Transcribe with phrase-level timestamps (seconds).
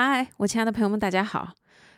[0.00, 1.54] 嗨，我亲爱的朋友们，大家好！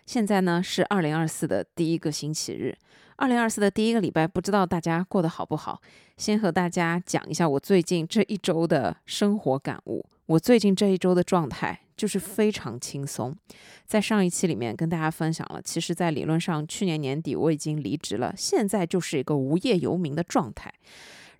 [0.07, 2.75] 现在呢是二零二四的第一个星期日，
[3.17, 5.83] 二零二四的第一个礼拜，不知道大家过得好不好？
[6.17, 10.03] 先和大家讲一下我最近这一周的生活感悟。
[10.25, 13.37] 我最近这一周的状态就是非常轻松。
[13.85, 20.73] 在上一期里面跟大家分享了，其实，在理论上去年年底我已经离职了，现在就是一个无业游民的状态。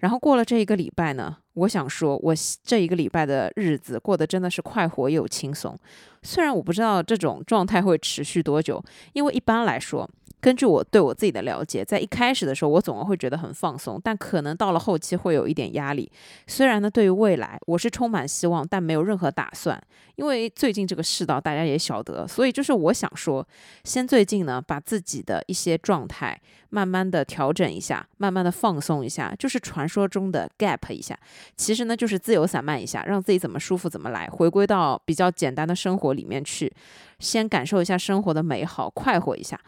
[0.01, 5.79] 然后过了这一个礼拜呢，我想说，我这一个礼拜的日子过得真的是快活又轻松。
[6.23, 10.09] 虽然我不知道这种状态会持续多久，因为一般来说，
[10.41, 16.11] 根据我对我自己的了解，在一开始的时候，我总会觉得很放松，但可能到了后期会有一点压力。
[16.47, 19.81] 虽然呢，对于未来我是充满希望，但没有任何打算，
[20.17, 23.47] 因为最近这个世道大家也晓得，所以就是我想说，
[23.85, 31.19] 先最近呢，把自己的一些状态慢慢的调整一下，慢慢的放松一下，就是传说中的 gap 一下，
[31.57, 36.73] 其实呢就是自由散漫一下，让自己怎么舒服怎么来，回归到比较简单的生活里面去，
[37.19, 39.61] 先感受一下生活的美好，快活一下。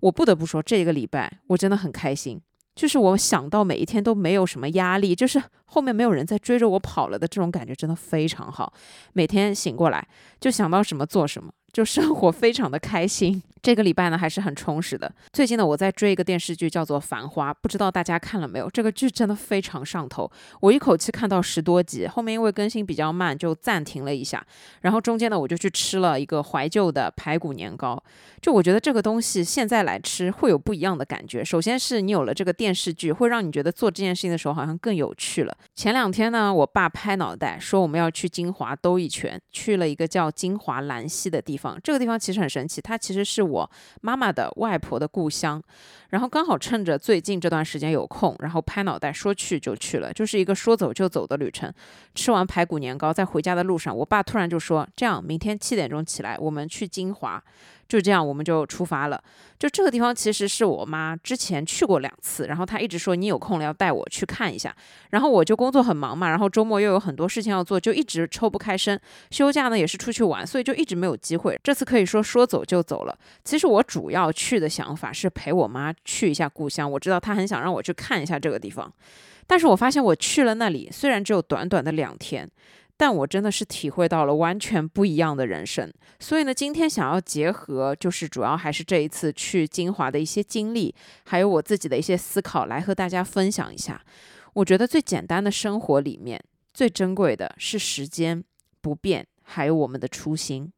[0.00, 2.40] 我不得不说，这个礼拜我真的很开心，
[2.74, 8.72] 就是我想到每一天都没有什么压力，就是后面没有人在追着我跑了的这种感觉，真的非常好。
[9.12, 10.06] 每天醒过来
[10.40, 11.52] 就想到什么做什么。
[11.78, 15.14] 就生活非常的开心，这个礼拜呢还是很充实的。
[15.32, 18.68] 最近呢，我在追一个电视剧，叫做《繁花》，不知道大家看了没有？
[18.68, 20.28] 这个剧真的非常上头，
[20.60, 24.44] 我一口气看到十多集，后面因为更新比较慢，就暂停了一下。
[24.80, 28.02] 然后中间呢，我就去吃了一个怀旧的排骨年糕。
[28.42, 31.44] 就我觉得这个东西现在来吃会有不一样的感觉。
[31.44, 35.56] 首先是你有了这个电视剧，会让你觉得做这件事情的时候好像更有趣了。
[35.76, 41.67] 前两天呢，我爸拍脑袋说我们要去金华兜一圈，去了一个叫金华兰溪的地方。
[41.82, 43.68] 这个地方其实很神奇，它其实是我
[44.00, 45.60] 妈妈的外婆的故乡。
[46.10, 51.72] 然后刚好趁着最近这段时间有空，然后拍脑袋说去就去了，就是一个说走就走的旅程。
[52.14, 57.42] 吃完排骨年糕，在回家的路上，我爸突然就说：“这样，明天七点钟起来，我们去金华。”
[57.88, 59.18] 就这样，我们就出发了。
[59.58, 64.72] 就这个地方其实是我妈之前去过两次，然后她一直说你有空了要带我去看一下。
[65.10, 69.00] 然后我就工作很忙嘛，然后周末又有很多事情要做，就一直抽不开身。
[69.30, 71.58] 休假呢也是出去玩，所以就一直没有机会。
[71.64, 73.18] 这次可以说说走就走了。
[73.42, 78.92] 其实我主要去的想法是陪我妈去一下故乡，我知道她很想让我去看一下这个地方。
[79.46, 82.48] 但是我发现我去了那里，虽然只有短短的两天。
[82.98, 90.92] 但我真的是体会到了完全不一样的人生，所以呢，今天想要结合，就是主要还是这一次去金华的一些经历，
[91.24, 94.04] 还有我自己的一些思考，来和大家分享一下。
[94.52, 96.42] 我觉得最简单的生活里面，
[96.74, 98.42] 最珍贵的是时间
[98.80, 100.72] 不变，还有我们的初心。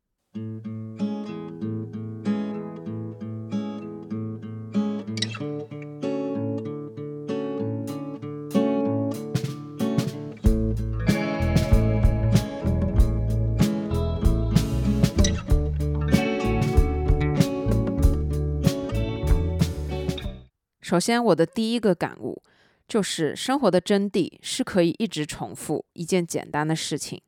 [20.90, 22.42] 首先，我的第一个感悟
[22.88, 27.22] 就是，生活的真谛是可以一直重复一件简单的事情。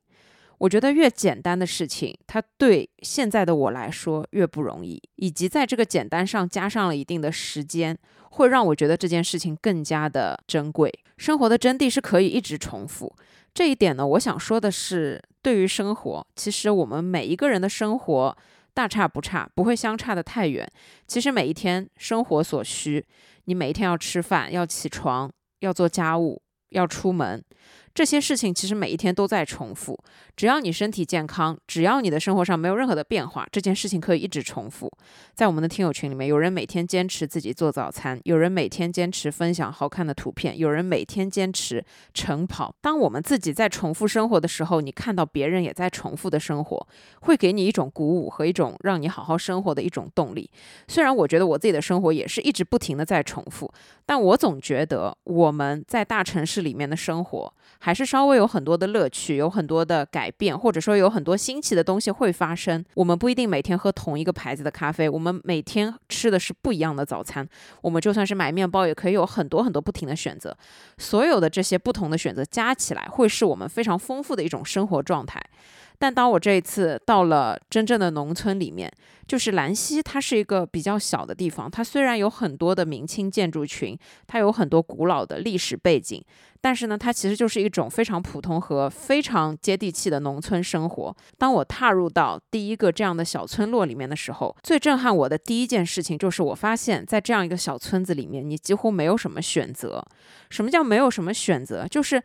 [0.57, 7.97] 我觉得越简单的事情，它对现在的我来说越不容易，以及在这个简单上加上了一定的时间，
[8.31, 10.91] 会让我觉得这件事情更加的珍贵。
[11.15, 13.15] 生活的真谛是可以一直重复
[13.53, 18.37] 这一点呢，我想说的是，对于生活，其实我们每一个人的生活
[18.73, 20.69] 大差不差，不会相差的太远。
[21.07, 23.05] 其实每一天生活所需。
[23.45, 27.43] 你每一天要吃饭，要起床，要做家务，要出门。
[27.93, 29.95] 这些事情其实每一天都在重复，
[30.35, 34.91] 只要你身体健康，只要你的生活上没有任何的变化，这件事情可以一直重复。
[35.35, 42.73] 在我们的听友群里面，有人每天坚持自己做早餐，有人每天坚持分享好看的图片，有人每天坚持晨跑。
[42.81, 46.87] 当我们自己在重复生活的时候，你看到别人也在重复的生活，
[47.21, 50.49] 会给你一种鼓舞和一种让你好好生活的一种动力。
[50.87, 53.71] 虽然我觉得我自己的生活也是一直不停的在重复，
[54.03, 57.53] 但我总觉得我们在大城市里面的生活。
[57.85, 62.81] 还是稍微有很多的乐趣，有很多的改变，或者说有很多新奇的东西会发生。
[62.93, 67.45] 我们不一定每天喝同一个牌子的咖啡，我们每天吃的是不一样的早餐。
[67.81, 70.55] 我们就算是买面包，也可以有很多很多不停的选择。
[70.97, 75.43] 所有的这些不同的选择加起来，会是我们非常丰富的一种生活状态。
[75.97, 78.91] 但当我这一次到了真正的农村里面，
[79.27, 81.71] 就是兰溪，它是一个比较小的地方。
[81.71, 83.97] 它虽然有很多的明清建筑群，
[84.27, 86.21] 它有很多古老的历史背景，
[86.59, 91.15] 但是呢，它其实就是一种非常普通和非常接地气的农村生活。
[91.37, 100.05] 当我踏入到第一个这样的小村落里面的时候，最震撼我的第一件事情就是，我发现，在这样一个小村子里面，你几乎没有什么选择。
[100.49, 101.87] 什么叫没有什么选择？
[101.87, 102.21] 就是。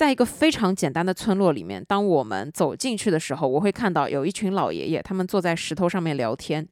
[0.00, 6.66] 在一个非常简单的村落里面，当我们走进去的时候，我会看到有一群老爷爷，他们坐在石头上面聊天。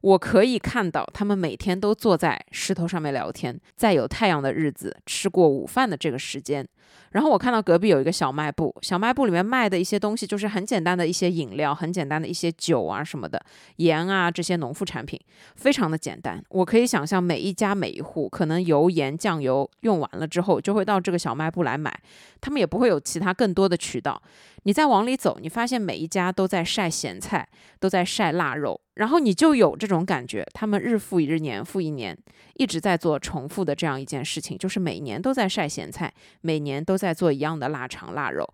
[0.00, 6.66] 我可以看到他们每天都坐在石头上面聊天，在有太阳的日子吃过午饭的这个时间。
[7.12, 13.42] 然后我看到隔壁有一个小卖部，小卖部里面卖的一些东西就是很简单的一些饮料，很简单的一些酒啊什么的，
[13.76, 15.18] 盐啊这些农副产品，
[15.56, 16.42] 非常的简单。
[16.50, 21.98] 我可以想象每一家每一户可能油盐酱油用完了之后，就会到这个小卖部来买，
[22.42, 24.20] 他们也不会有其他更多的渠道。
[24.64, 27.48] 你再往里走，你发现每一家都在晒咸菜，
[27.80, 32.18] 都在晒腊肉，然后你就有这种感觉，他们日复一日，年复一年，
[32.54, 38.44] 一直在做重复的这样一件事情，就是每年都在晒咸菜，每年都在做一样的腊肠腊肉。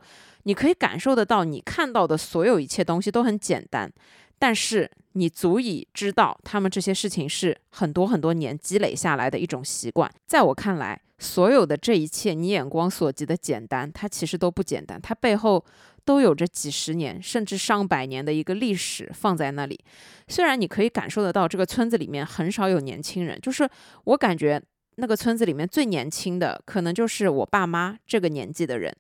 [0.43, 3.91] 你可以感受得到，你看到的所有一切东西都很简单，
[4.39, 10.11] 但是你足以知道，他们这些事情是很多很多年积累下来的一种习惯。
[10.27, 15.65] 在我看来，所有的这一切，你眼光所及的简单，它其实都不简单，它背后。
[16.05, 19.79] 都有着几十年甚至上百年的一个历史放在那里。
[20.29, 23.69] 虽然你可以感受得到这个村子里面很少有年轻人，就是
[24.05, 24.63] 我感觉
[24.97, 28.95] 那个村子里面最年轻的可能就是我爸妈这个年纪的人。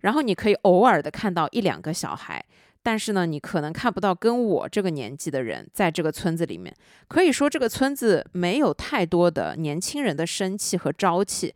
[0.00, 2.42] 然后你可以偶尔的看到一两个小孩，
[2.82, 6.74] 但是呢，你可能看不到跟我这个年纪的人在这个村子里面。
[7.06, 11.54] 可以说这个村子没有太多的年轻人的生气和朝气，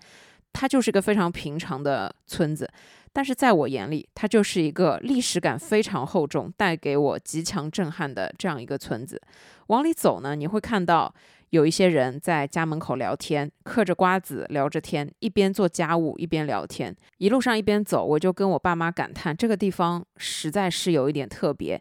[0.53, 2.69] 它就是一个非常平常的村子。
[3.15, 9.23] 但是在我眼里，它就是一个历史感非常厚重、带给我极强震撼的这样一个村子。
[9.69, 11.15] 往里走呢，你会看到
[11.51, 16.95] 有一些人在家门口聊天，嗑着瓜子聊着天，一边做家务一边聊天。
[17.19, 21.81] 一路上一边走，我就跟我爸妈感叹，这个地方实在是有一点特别。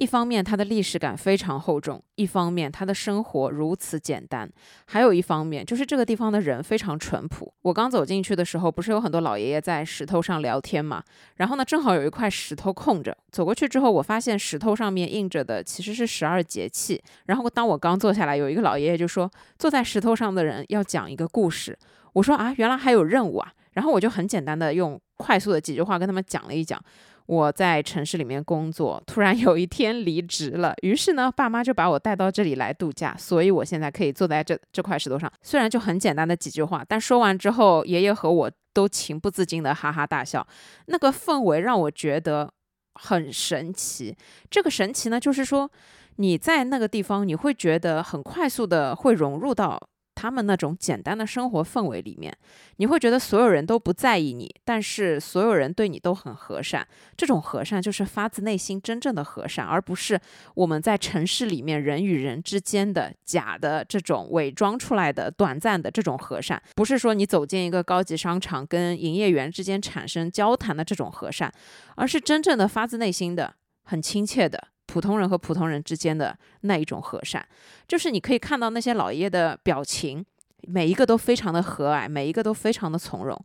[0.00, 4.48] 一方面，它的历史感非常厚重；一方面，它的生活如此简单；
[4.86, 7.52] 还有一方面，就是这个地方的人非常淳朴。
[7.60, 11.04] 我刚走进去的时候，不是有很多老爷爷在石头上聊天嘛？
[11.36, 13.14] 然后呢，正好有一块石头空着。
[13.30, 16.98] 走过去之后，我发现石头上面印着的其实是十二节气。
[17.26, 19.30] 然后当我刚坐下来，有一个老爷爷就说
[19.60, 21.78] ：“坐在石头上的人要讲一个故事。”
[22.14, 26.82] 我说：“啊，原来还有任务啊！”然后我就很简单的用快速的几句话跟他们讲了一讲。
[27.30, 35.32] 我在城市里面工作，突然有一天离职了，于是呢，爸妈就把我带到这里来度假，所以我现在可以坐在这这块石头上。
[35.40, 40.44] 虽然就很简单的几句话，但说完之后，爷爷和我都情不自禁的哈哈大笑。
[40.86, 42.52] 那个氛围让我觉得
[42.94, 44.16] 很神奇。
[44.50, 45.70] 这个神奇呢，就是说
[46.16, 49.80] 你在那个地方，你会觉得很快速的会融入到。
[50.20, 52.30] 他们那种简单的生活氛围里面，
[52.76, 56.86] 你会觉得所有人都不在意你，但是所有人对你都很和善。
[57.16, 60.20] 这种和善就是发自内心真正的和善，而不是
[60.54, 66.62] 我们在城市里面人与人之间的假的这种伪装出来的短暂的这种和善。
[66.74, 71.50] 不是说你走进一个高级商场跟营业员之间产生交谈的这种和善，
[71.96, 74.68] 而是真正的发自内心的、很亲切的。
[74.90, 77.46] 普通人和普通人之间的那一种和善，
[77.86, 80.24] 就是你可以看到那些老爷爷的表情，
[80.62, 83.40] 每一个都非常的和蔼，每一个都非常的从容。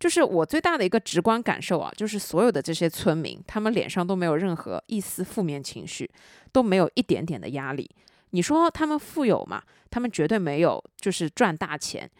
[0.00, 6.10] 就是我最大的一个直观感受啊，就是所有的这些村民，他们脸上都没有任何一丝负面情绪，
[6.50, 7.88] 都没有一点点的压力。
[8.30, 9.62] 你说他们富有吗？
[9.90, 12.10] 他们绝对没有，就是赚大钱。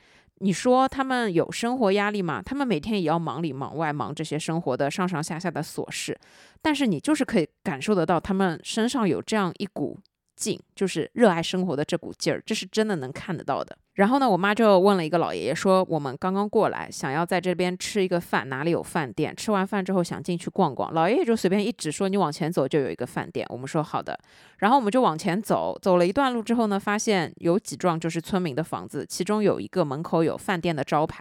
[0.41, 2.41] 你说他们有生活压力吗？
[2.43, 6.19] 他们每天也要忙里忙外，忙这些生活的上上下下的琐事。
[6.63, 9.99] 但是你就是可以感受得到，他们身上有这样一股
[10.37, 13.77] 劲，就是热爱生活的这股劲儿，这是真的能看得到的。
[13.99, 19.35] 然后呢，我妈就问了一个老爷爷说：“我们刚刚过来，想要在这边吃一个饭，哪里有饭店？
[19.35, 24.17] 吃完饭之后想进去逛逛。”老爷爷就随便一指说：“你往前走就有一个饭店。”我们说好的，
[24.59, 31.21] 然后我们就往前走，走了一段路之后呢，发现有几幢就是村民的房子，其中有一个门口有饭店的招牌，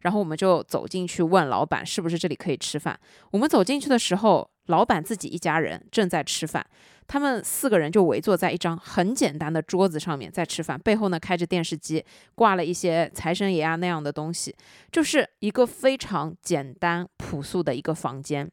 [0.00, 2.98] 然后我们就走进去问老板是不是这里可以吃饭。
[3.32, 6.64] 我们走进去的时候，老板自己一家人正在吃饭。
[7.06, 12.02] 他们四个人就围坐在一张很简单的桌子上面在吃饭，背后呢开着电视机，
[12.34, 14.56] 挂了一些财神爷啊那样的东西，
[14.90, 18.50] 就是一个非常简单朴素的一个房间。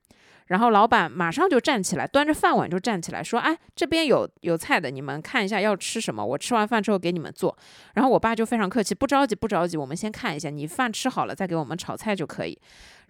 [0.48, 7.58] 然后老板马上就站起来，端着饭碗就站起来说：“哎，这边有有菜的，你们看一下要吃什么，我吃完饭之后给你们做。”
[7.96, 12.60] 然后我爸就非常客气：“不着急，不着急，我们先看一下，你饭吃好了再给我们炒菜就可以。”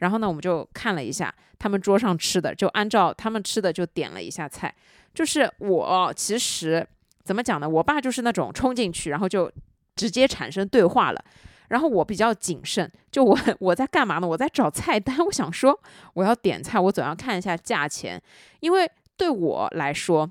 [0.02, 4.74] 然后呢，我们就看了一下他们桌上吃的，就按照他们吃的就点了一下菜。
[5.14, 6.86] 就是我其实
[7.24, 7.70] 怎么讲呢？
[7.70, 9.52] 我爸就是那种冲进去，然后就
[9.96, 11.24] 直接产生对话了。
[11.68, 14.28] 然后我比较谨慎，就我我在干嘛呢？
[14.28, 15.18] 我在找菜单。
[15.20, 15.80] 我想说
[16.14, 18.22] 我要点菜，我总要看一下价钱，
[18.60, 20.30] 因为对我来说，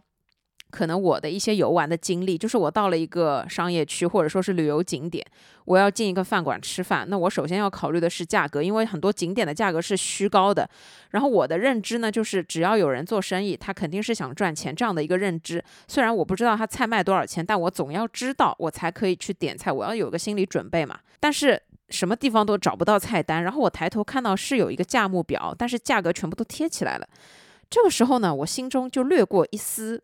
[0.70, 5.24] 可能我的一些游玩的经历，就是我到了一个商业区或者说是旅游景点，
[5.64, 10.68] 我要进一个饭馆吃饭，那我首先要考虑的是价格，因为很多景点的价格是虚高的。
[11.10, 15.62] 然后我的认知呢，就是只要有人做生意，他肯定是想赚钱这样的一个认知。
[15.88, 20.98] 虽然我不知道他菜卖多少钱，但我总要知道，我才可以去点菜，我要有个心理准备嘛。
[21.18, 27.08] 但是什么地方都找不到菜单，然后我抬头看到是有一个价目表，但是价格全部都贴起来了。
[27.68, 30.02] 这个时候呢，我心中就掠过一丝。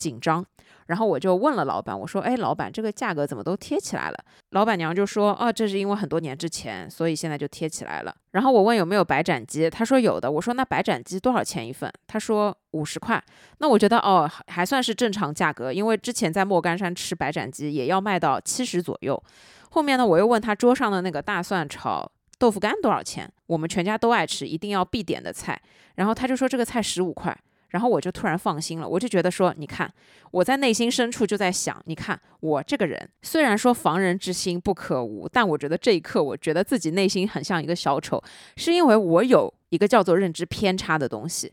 [0.00, 0.44] 紧张，
[0.86, 4.18] 然后我就问了老板，我说：“哎，老板，这个价格怎么都贴起来了？”
[4.50, 10.30] 老板娘就说：“哦，这是因为很多年之前，所以现在就贴起来了。”然后我问有没有白斩鸡，他说有的。
[10.30, 13.22] 我说：“那白斩鸡多少钱一份？”他说：“五十块。”
[13.58, 19.22] 那我觉得哦，还算是正常价格，因为之前在莫干山吃白斩鸡也要卖到七十左右。
[19.70, 23.30] 后面呢，我又问他桌上的那个大蒜炒豆腐干多少钱？
[23.46, 25.60] 我们全家都爱吃，一定要必点的菜。
[25.96, 27.36] 然后他就说这个菜十五块。
[27.70, 29.92] 然后我就突然放心了，我就觉得说，你看，
[30.30, 38.22] 我在内心深处就在想，你看我这个人，虽然说防人之心不可无，但我觉得这一刻，我觉得自己内心很像一个小丑，
[38.56, 41.52] 是因为我有一个叫做认知偏差的东西。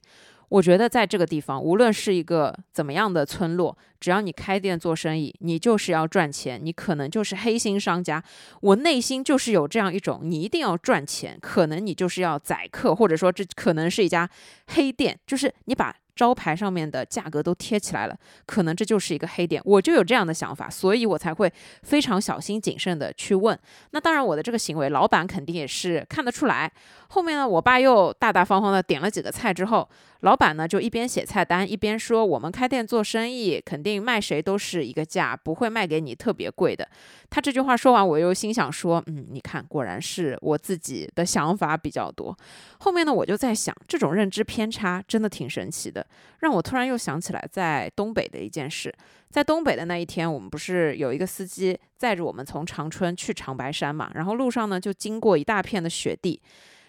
[0.50, 8.24] 我觉得在这个地方，无论是一个怎么样的村落，只要你开店做生意，你就是要赚钱，你可能就是黑心商家。
[8.62, 14.30] 我内心就是有这样一种，你一定要赚钱，可能你就是要宰客，或者说这可能是一家
[14.68, 15.94] 黑店，就是你把。
[16.18, 23.58] 招牌上面的价格都贴起来了，可能这就是一个黑点，我就有这样的想法，所以我才会非常小心谨慎的去问。
[23.92, 26.72] 那当然，我的这个行为，老板肯定也是看得出来。
[27.10, 29.88] 后面呢，我爸又大大方方的点了几个菜之后，
[30.22, 36.88] 老板呢就一边写菜单，一边说：“我们开店做生意，肯定卖谁都是一个价，不会卖给你特别贵的。”
[37.30, 42.38] 他这句话说完，我又心想说：“嗯，你看，果然是我自己的想法比较多。”
[42.80, 46.06] 后面呢，我就在想，这种认知偏差真的挺神奇的，
[46.40, 48.94] 让我突然又想起来在东北的一件事。
[49.30, 54.10] 在东北的那一天，我们不是有一个司机载着我们从长春去长白山嘛？
[54.16, 56.42] 然后路上呢，就经过一大片的雪地。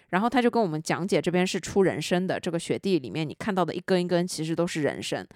[0.09, 2.39] 然后他就跟我们讲解，这边是出人参的。
[2.39, 5.27] 这个雪地里面，你看到的一根一根，其实都是人参。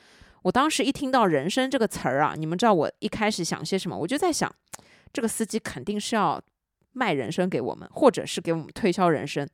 [0.42, 3.98] 我当时一听到“人参”这个词儿啊，你们知道我一开始想些什么？
[3.98, 4.54] 我就在想，
[5.14, 6.42] 这个司机肯定是要
[6.92, 9.48] 卖人参给我们，或者是给我们推销人参。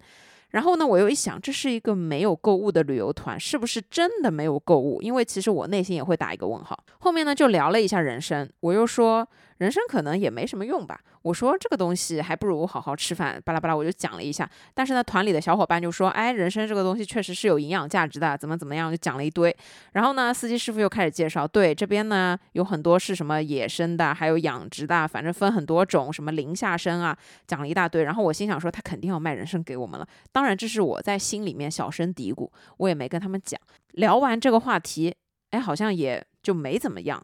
[0.49, 4.99] 然后呢，我又一想，这是一个没有购物的旅游团，是不是真的没有购物？
[5.01, 6.81] 因为其实我内心也会打一个问号。
[7.01, 9.27] 后面呢，就聊了一下人参，我又说。
[9.59, 14.49] 人参可能也没什么用吧，我说这个东西还不如好好吃饭，巴拉巴拉，我就讲了一下。
[14.73, 19.53] 但是呢，团里的小伙伴就说，哎，人参这个东西确实是有营养价值的，怎么怎么样，就讲了一堆。
[19.91, 28.03] 然后呢，司机师傅又开始介绍，对这边呢有很多是什么野生的，还有养殖的，反正分很多种，什么林下参啊，讲了一大堆。
[28.03, 30.07] 然后我心想说，他肯定要卖人参给我们了。
[30.31, 33.59] 当然，这是我在心里面小声嘀咕，我也没跟他们讲。
[33.91, 35.13] 聊完这个话题，
[35.49, 37.21] 哎，好像也就没怎么样。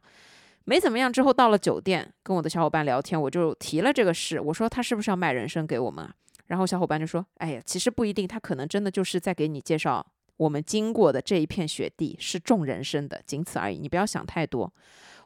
[0.65, 6.13] 没怎么样，之后到了酒店，跟我的小伙伴聊天，我就提了这个事，我说他是不是要卖人参给我们啊？
[6.47, 10.05] 然后小伙伴就说：“哎呀，其实不一定，他可能真的就是在给你介绍
[10.37, 14.71] 我们经过的这一片雪地是种人参的，仅此而已，你不要想太多。”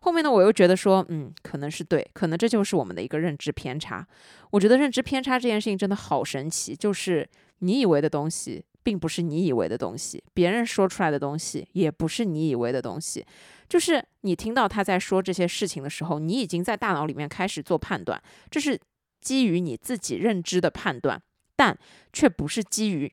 [0.02, 4.08] 后面呢，我又觉得说，嗯，可能是对，可能这就是我们的一个认知偏差。
[4.52, 7.28] 我觉得认知偏差这件事情真的好神奇，就是
[7.60, 13.26] 你以为的东西，并不是你以为的东西，别人说出来的东西，也不是你以为的东西。
[13.68, 18.80] 就是你听到他在说这些事情的时候，你已经在大脑里面开始做判断，这是
[19.22, 21.22] 基于你自己认知的判断，
[21.56, 21.78] 但
[22.12, 23.12] 却不是基于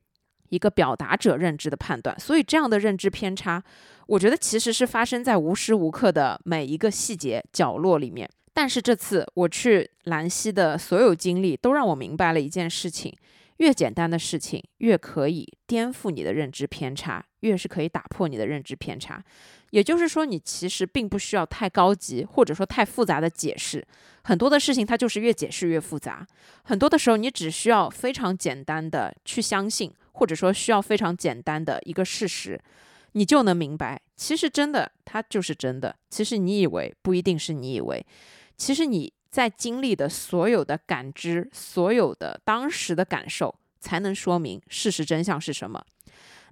[0.49, 2.19] 一个表达者认知的判断。
[2.19, 3.63] 所以这样的认知偏差，
[4.07, 8.29] 我觉得其实是发生在无时无刻的每一个细节角落里面。
[8.55, 13.15] 但是这次我去兰溪的所有经历，都让我明白了一件事情。
[13.59, 19.23] 越简单的事情，越可以颠覆你的认知偏差，越是可以打破你的认知偏差。
[19.71, 23.87] 也就是说，你其实并不需要太高级或者说太复杂的解释，
[24.25, 26.27] 很多的事情它就是越解释越复杂。
[26.65, 32.61] 很多的时候，你只需要非常简单的去相信，或者说需要非常简单的一个事实，
[33.13, 35.97] 你就能明白，其实真的它就是真的。
[36.11, 38.07] 其实你以为不一定是你以为，
[38.57, 39.13] 其实你。
[39.37, 45.85] 在经历的所有的感知，所有的当时的感受，才能说明事实真相是什么。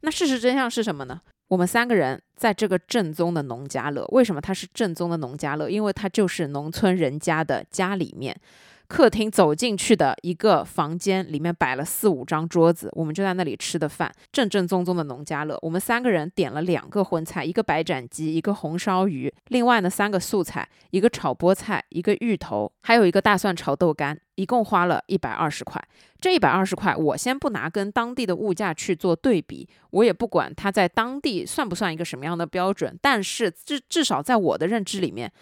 [0.02, 1.18] 那事实真相是什么呢？
[1.48, 5.70] 我们三个人在这个正宗的农家乐，为什么它是正宗的农家乐？
[5.70, 8.38] 因为它就是农村人家的家里面。
[8.86, 15.58] 客厅走进去的一个房间，里面摆了四五张桌子，我们就在那里吃的饭，正正宗宗的农家乐。
[15.62, 25.82] 我们三个人点了两个荤菜，一个白斩鸡，一个红烧鱼，另外呢三个素菜，一个炒菠菜，一个芋头，还有一个大蒜炒豆干，一共花了一百二十块。
[26.20, 35.32] 这一百二十块，我先不拿跟当地的物价去做对比，我也不管它在当地算不算一个什么样的标准，但是至至少在我的认知里面，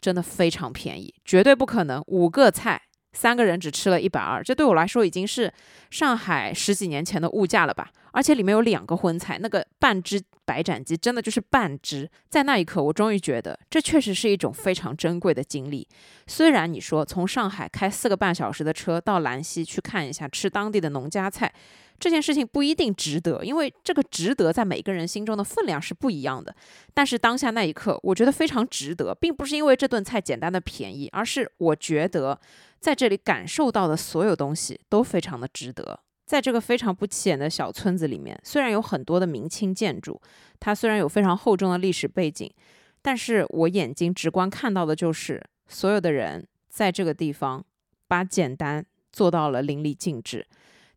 [0.00, 2.80] 真的非常便宜，绝对不可能五个菜。
[3.12, 5.52] 三个人只吃了一百二，这对我来说已经是
[5.90, 7.90] 上海十几年前的物价了吧？
[8.12, 12.10] 而且里面有两个荤菜，那个半只白斩鸡真的就是半只。
[12.28, 15.86] 在那一刻，我终于觉得这确实是一种非常珍贵的经历。
[16.26, 21.50] 虽然你说从上海开四个半小时的车到兰溪去看一下吃当地的农家菜，
[21.98, 26.54] 这件事情不一定值得，因为这个值得在每个人心中的分量是不一样的。
[26.92, 32.38] 但是当下那一刻，我觉得非常值得，并不是因为这顿菜简单的便宜，而是我觉得。
[32.82, 36.00] 在这里感受到的所有东西都非常的值得。
[36.26, 40.20] 在这个非常不起眼的小村子里面，虽然有很多的明清建筑，
[40.58, 42.52] 它虽然有非常厚重的历史背景，
[43.00, 47.64] 但是我眼睛直观看到的就是所有的人在这个地方
[48.08, 50.44] 把简单做到了淋漓尽致。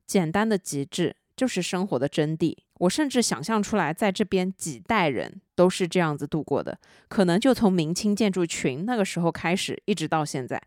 [0.07, 2.57] 简单的极致就是生活的真谛。
[2.79, 10.62] 我甚至想象出来，在这边几代人都是这样子度过的，可能就从明清建筑群那个时候开始，一直到现在。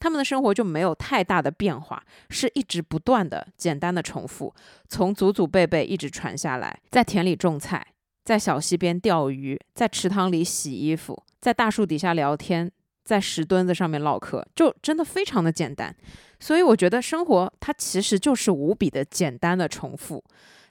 [0.00, 4.54] 他们的生活就没有太大的变化，是一直不断的简单的重复，
[4.88, 7.86] 从祖祖辈辈一直传下来，在田里种菜，
[8.24, 12.70] 在小溪边钓鱼，在池塘里洗衣服，在大树底下聊天，
[13.04, 15.94] 在石墩子上面唠嗑，就真的非常的简单。
[16.40, 20.22] 所以我觉得生活它其实就是无比的简单的重复，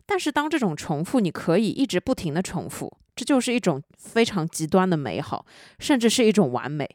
[0.06, 5.46] 但是当这种重复你可以一直不停的重复，这就是一种非常极端的美好，
[5.80, 6.90] 甚至是一种完美。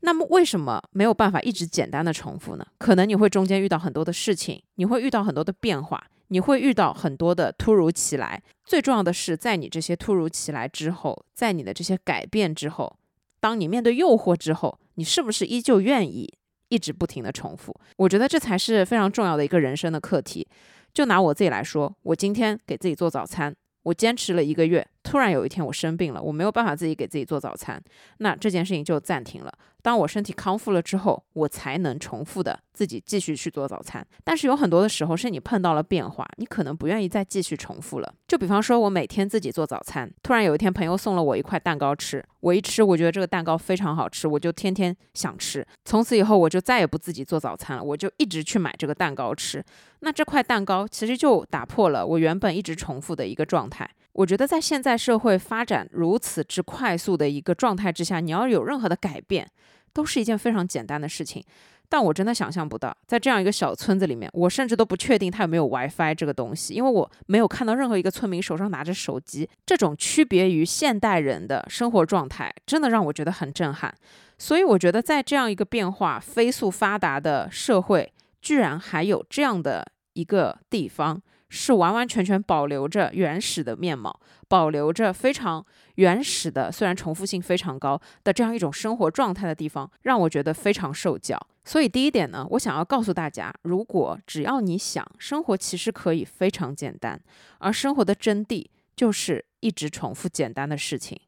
[0.00, 2.66] 那么为什么没有办法一直简单的重复呢？
[2.78, 8.40] 可能你会中间遇到很多的事情，你会遇到很多的变化，你会遇到很多的突如其来。
[8.64, 12.96] 最重要的是，在你这些突如其来之后，在你的这些改变之后，
[13.40, 16.32] 当你面对诱惑之后，你是不是依旧愿意
[16.68, 17.74] 一直不停的重复？
[17.96, 20.46] 我觉得这才是非常重要的一个人生的课题。
[20.94, 23.52] 就拿我自己来说，我今天给自己做早餐。
[23.84, 27.82] 我坚持了一个月，突然有一天我生病了，我没有办法自己给自己做早餐，
[28.18, 29.50] 那这件事情就暂停了。
[29.80, 34.06] 当我身体康复了之后，我才能重复的自己继续去做早餐。
[34.22, 38.14] 但是有很多的时候是你碰到了变化，你可能不愿意再继续重复了。
[38.26, 45.66] 就比方说，我每天自己做早餐，突然有一天朋友送了我一块蛋糕吃，我一吃，我觉得这个蛋糕非常好吃，我就天天想吃。
[45.86, 49.64] 从此以后，我就再也不自己做早餐了，我就一直去买这个蛋糕吃。
[50.00, 53.88] 那这块蛋糕其实就打破了我原本一直重复的一个状态。
[54.18, 59.48] 我觉得在现在社会发展如此之快速的一个状态之下，你要有任何的改变，
[59.92, 61.40] 都是一件非常简单的事情。
[61.88, 69.48] 但我真的想象不到，在这样一个小村子里面，我甚至都不确定它有没有 WiFi 这个东西，因为我没有看到任何一个村民手上拿着手机。
[69.64, 73.94] 这种区别于现代人的生活状态，真的让我觉得很震撼。
[74.36, 81.22] 所以我觉得，在这样一个变化飞速发达的社会，居然还有这样的一个地方。
[81.48, 91.38] 是完完全全保留着原始的面貌，保留着非常原始的，虽然重复性非常高的这样一种生活状态的地方，让我觉得非常受教。
[91.64, 97.20] 所以第一点呢，我想要告诉大家，如果只要你想，生活其实可以非常简单，
[97.58, 101.20] 而生活的真谛就是一直重复简单的事情。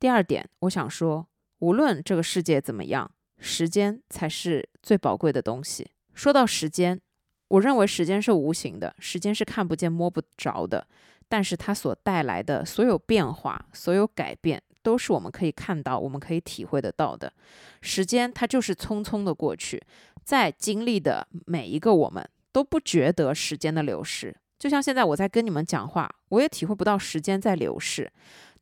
[0.00, 5.90] 第二点，我想说，无论这个世界怎么样，时间才是最宝贵的东西。
[6.14, 6.98] 说到时间，
[7.48, 10.86] 我认为时间是无形的，时间是看不见、摸不着的，
[11.28, 17.30] 但是它所带来的所有变化、所有改变，都是我们可以看到、我们可以体会得到的。
[17.82, 19.82] 时间它就是匆匆的过去，
[20.24, 24.34] 在经历的每一个我们都不觉得时间的流逝。
[24.58, 28.10] 就像现在我在跟你们讲话，我也体会不到时间在流逝。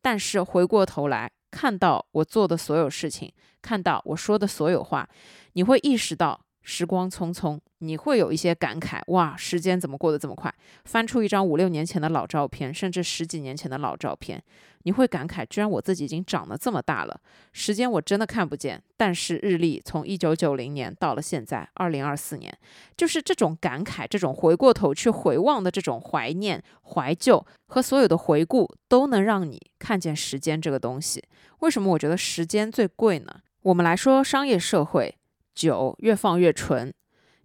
[0.01, 5.09] 但是回过头来看到我做的所有事情，看到我说的所有话，
[5.53, 10.53] 你会意识到时光匆匆，你会有一些感慨，哇，时间怎么过得这么快？
[10.85, 14.43] 翻出一张五六年前的老照片，甚至十几年前的老照片。
[14.83, 17.19] 你会感慨，居然我自己已经长得这么大了，
[17.51, 18.81] 时间我真的看不见。
[18.95, 22.57] 但是日历从一九九零年到了现在二零二四年，
[22.95, 31.21] 就是这种感慨，这种回过头去回望的这种怀念、怀旧和所有的回顾，都能让你看见时间这个东西。
[31.59, 33.41] 为什么我觉得时间最贵呢？
[33.63, 35.13] 我们来说商业社会，
[35.59, 36.93] 酒越放越纯，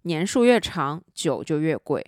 [0.03, 2.01] 年数越长，酒就越贵。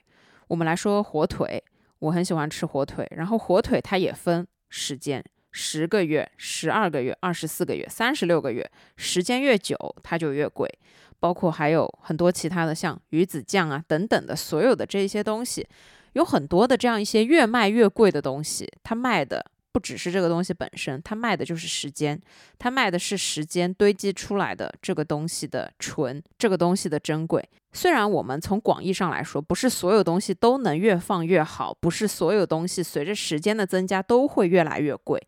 [0.48, 1.62] 我们来说火腿，
[2.00, 4.48] 我很喜欢吃火腿，然后火腿它也分。
[4.70, 10.80] 时间十个月、十二个月、二十四个月、三十六个月，时间越久它就越贵。
[11.20, 15.68] 包括还有很多其他的，像鱼子酱啊等等的，所有的这些东西，
[16.14, 19.46] 有很多的这样一些越卖越贵的东西，它卖的。
[19.72, 22.20] 不只是这个东西本身，它卖的就是时间，
[22.58, 27.48] 它卖的是时间堆积出来的这个东西的纯，这个东西的珍贵。
[27.74, 35.22] 虽然我们从广义上来说，不是所有东西都能越放越好，不是所有东西随着时间的增加都会越来越贵，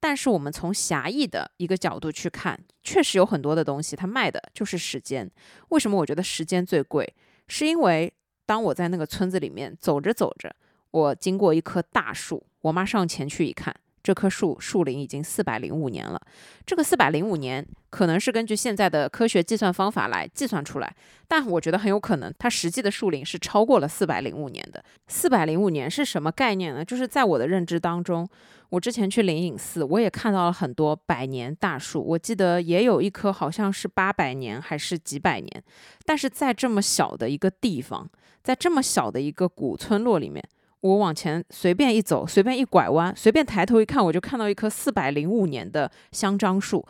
[0.00, 5.30] 但是我们从狭义的一个角度去看，确实有很多的东西它卖的就是时间。
[5.68, 7.14] 为什么我觉得时间最贵？
[7.48, 8.10] 是因为
[8.46, 10.54] 当我在那个村子里面走着走着，
[10.92, 12.42] 我经过一棵大树。
[12.60, 13.74] 我妈上前去一看，
[14.04, 16.20] 这棵树树龄已经四百零五年了。
[16.64, 20.94] 这个四百零五年可能是根据现在的科学计算方法来计算出来，
[21.26, 24.84] 但我觉得很有可能它实际的树龄是超过了四百零五年的。
[25.08, 26.84] 四百零五年是什么概念呢？
[26.84, 28.28] 就是在我的认知当中，
[28.68, 35.64] 我之前去灵隐寺，我也看到了很多百年大树，我记得也有一棵好像是八百年还是几百年，
[36.04, 38.08] 但是在这么小的一个地方，
[38.44, 40.42] 在这么小的一个古村落里面。
[40.82, 46.86] 我往前随便一走，随便一拐弯，随便抬头一看，我就看到一棵四百零五年的香樟树。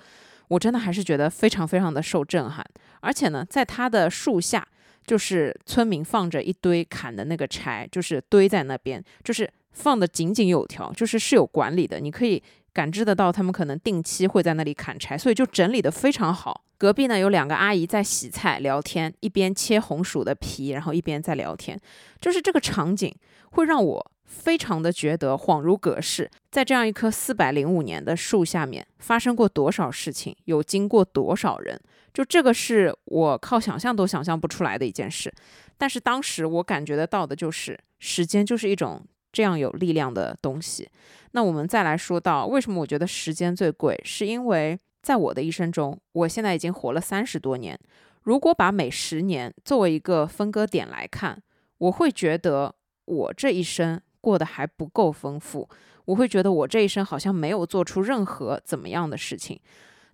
[0.48, 2.64] 我真的还是觉得非常非常的受震撼。
[3.00, 4.66] 而且呢，在它的树下，
[5.07, 12.00] 就是村民放着一堆砍的那个柴，就是堆在那边，就是放的井井有条，就是是有管理的。
[12.00, 16.64] 你可以感知得到，他们可能定期会在那里砍柴，所以就整理的非常好。
[16.83, 21.81] 隔壁呢有两个阿姨在洗菜聊天，一边切红薯的皮，然后一边在聊天，
[22.21, 23.14] 就是这个场景。
[23.53, 31.81] 会让我非常的觉得恍如隔世，在这样一棵四百零五年的树下面发生过多少事情，有经过多少人，
[32.12, 35.33] 就这个是我靠想象都想象不出来的一件事。
[35.79, 40.88] 但是当时我感觉得到的就是时间就是一种这样有力量的东西。
[41.31, 47.79] 那我们再来说到为什么我觉得时间最贵，是因为在我的一生中，我现在已经活了三十多年，
[48.23, 51.43] 如果把每十年作为一个分割点来看，
[51.79, 52.75] 我会觉得。
[53.05, 55.69] 我这一生过得还不够丰富，
[56.05, 59.61] 我会觉得我这一生好像没有做出任何怎么样的事情。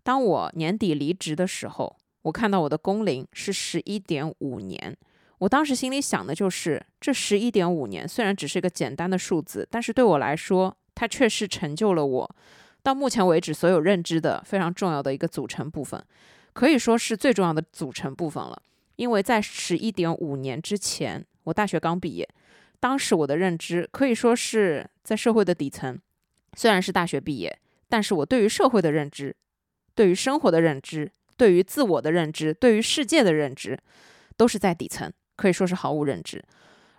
[0.02, 4.96] 当我年底离职的时候，我看到我的工龄是十一点五年，
[5.36, 12.36] 我当时心里想的就是，这十一点五年虽然只是一个简单的数字，但是对我来说，它却是成就了我
[12.82, 16.02] 到目前为止所有认知的非常重要的一个组成部分，
[16.52, 18.62] 可以说是最重要的组成部分了。
[18.96, 22.28] 因为在十一点五年之前，我大学刚毕业。
[22.80, 25.98] 当时我的认知可以说是在社会的底层，
[26.56, 29.36] 虽然是大学毕业，但是我对于社会的认知、
[29.94, 33.78] 对于生活的认知、对于自我的认知、对于世界的认知，
[34.36, 36.44] 都是在底层，可以说是毫无认知。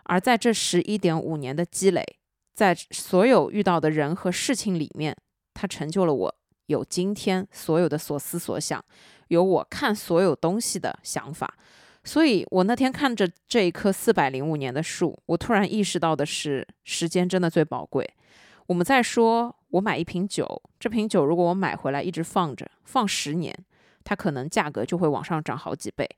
[0.03, 2.05] 而在这十一点五年的积累，
[2.53, 5.15] 在所有遇到的人和事情里面，
[5.53, 6.35] 它成就了我
[6.67, 8.83] 有今天所有的所思所想，
[9.29, 11.53] 有我看所有东西的想法。
[12.03, 18.09] 所以，我那天看着这一棵四百零五年的树，我突然意识到的是，时间真的最宝贵。
[18.67, 23.53] 我们在说，我买一瓶酒，这瓶酒如果我买回来一直放着，放十年，
[24.03, 26.09] 它可能价格就会往上涨好几倍。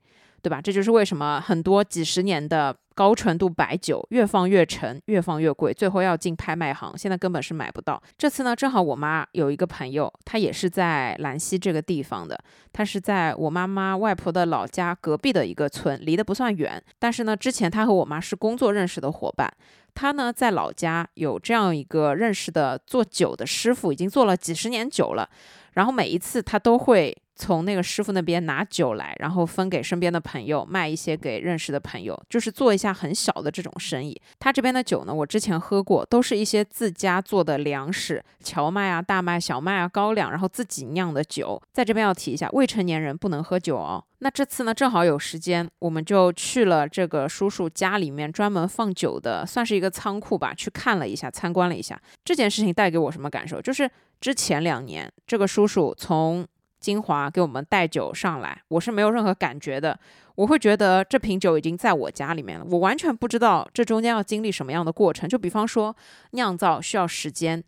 [0.42, 0.60] 对吧？
[0.62, 8.02] 这就是为什么很多几十年的高纯度白酒越放越沉，越放越贵，最后要进拍卖行，现在根本是买不到。
[8.18, 12.38] 这次呢，正好我妈有一个朋友，他也是在兰溪这个地方的，
[12.74, 16.84] 他是在我妈妈外婆的老家隔壁的一个村，离得不算远。
[16.98, 19.52] 但是呢，之前他和我妈是工作认识的伙伴，
[19.94, 25.30] 他呢在老家有这样一个认识的做酒的师傅，已经做了几十年酒了，
[25.74, 27.16] 然后每一次他都会。
[27.42, 34.16] 从那个师傅那边拿酒来，然后分给身边的朋友，卖一些给认识的朋友，就是做一下很小的这种生意。
[34.38, 41.60] 他这边的酒呢，我之前喝过，都是一些自家做的粮食，荞麦啊、大麦、小麦啊、高粱，然后自己酿的酒。
[41.74, 44.06] 在这边要提一下，未成年人不能喝酒哦。
[44.20, 52.00] 那这次呢，正好有时间，我们就去了这个叔叔家里面专门放酒的，算是一个仓库吧，去看了一下，参观了一下。
[52.24, 53.60] 这件事情带给我什么感受？
[53.60, 56.46] 就是之前两年，这个叔叔从
[56.82, 59.98] 精华给我们带酒上来，我是没有任何感觉的。
[60.36, 65.30] 我会觉得这瓶酒已经在我家里面了，我完全不知道这中间要经历什么样的过程。
[65.30, 65.96] 就比方说
[66.32, 67.64] 酿造需要时间。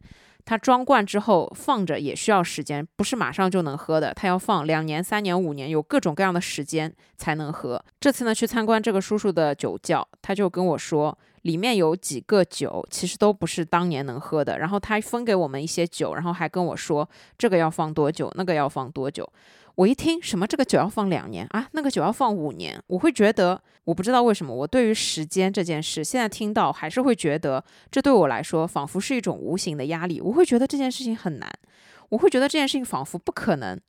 [0.46, 7.82] 它装罐之后放着也需要时间，不是马上就能喝的，它要放两年、三年、五年，有各种各样的时间才能喝。
[8.02, 14.60] 这次呢，去参观这个叔叔的酒窖，他就跟我说，里面有几个酒其实都不是当年能喝的。
[14.60, 19.26] 然后他分给我们一些酒，然后还跟我说，这个要放多久，那个要放多久。
[19.76, 30.22] 我一听什么这个酒要放两年啊，那个酒要放五年，我会觉得我不知道为什么我对于时间这件事，现在听到还是会觉得这对我来说仿佛是一种无形的压力。
[30.22, 31.52] 我会觉得这件事情很难，
[32.14, 33.80] 我会觉得这件事情仿佛不可能。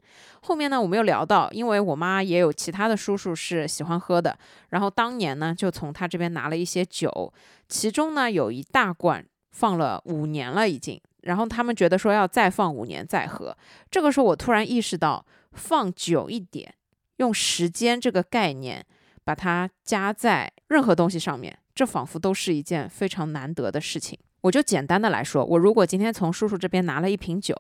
[0.43, 4.37] 后面呢，我们又聊到，因为我妈也有其他的叔叔是喜欢喝的，
[4.71, 7.33] 然后当年呢就从他这边拿了一些酒，
[7.69, 13.57] 其中呢有一大罐放了五年了已经，然后他们觉得说要再放五年再喝。
[13.91, 15.25] 这个时候我突然意识到。
[15.57, 16.75] 放久一点，
[17.19, 18.85] 用时间这个概念
[19.23, 24.19] 把它加在任何东西上面，这仿佛都是一件非常难得的事情。
[24.41, 27.55] 我就简单的来说，我如果今天从叔叔这边拿了一瓶酒，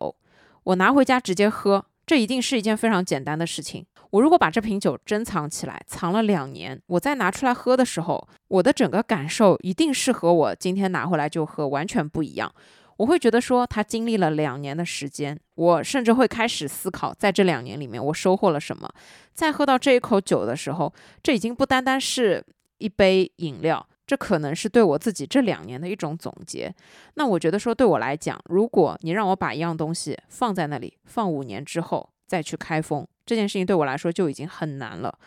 [0.64, 3.86] 我拿回家直接喝，这一定是一件非常简单的事情。
[4.10, 12.52] 我如果把这瓶酒珍藏起来，藏了两年，我再拿出来喝的时候，我的整个感受一定是和我今天拿回来就喝完全不一样。
[12.96, 18.88] 我会觉得说，它经历了两年的时间，我甚至会开始思考，在这两年里面我收获了什么。
[19.34, 22.44] 在喝到这一口酒的时候，这已经不单单是
[22.78, 26.74] 一杯饮料，这可能是对我自己这两年的一种总结。
[27.14, 35.18] 那我觉得说，对我来讲，如果你让我把一样东西放在那里，放五年之后再去开封，这件事情对我来说就已经很难了，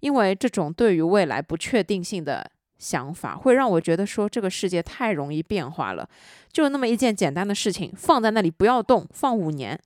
[0.00, 2.50] 因为这种对于未来不确定性的。
[2.80, 6.08] 想法会让我觉得说这个世界太容易变化了，
[6.50, 9.78] 就那么一件简单的事情放在那里不要动，放五年，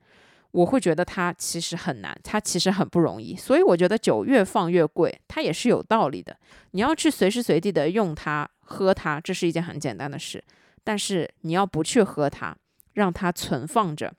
[0.55, 3.35] 我会觉得它其实很难，它其实很不容易。
[3.35, 6.37] 所以我觉得酒越放越贵，它也是有道理的。
[6.71, 10.43] 你要去随时随地的用它、喝它，这是一件很简单的事。
[10.85, 12.57] 但是你要不去喝它，
[12.93, 14.15] 让它存放着，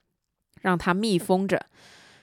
[0.63, 1.67] 让它密封着，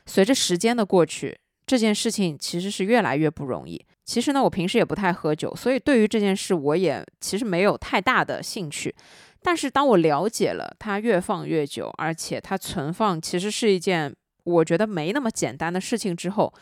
[0.04, 3.82] 随着时间的过去，这件事情其实是越来越不容易。
[4.04, 8.94] 其实呢，我平时也不太喝酒，所以对于这件事，我也其实没有太大的兴趣。
[9.42, 16.52] 但是当我了解了它越放越久，而且它存放其实是一件我觉得没那么简单的事情之后，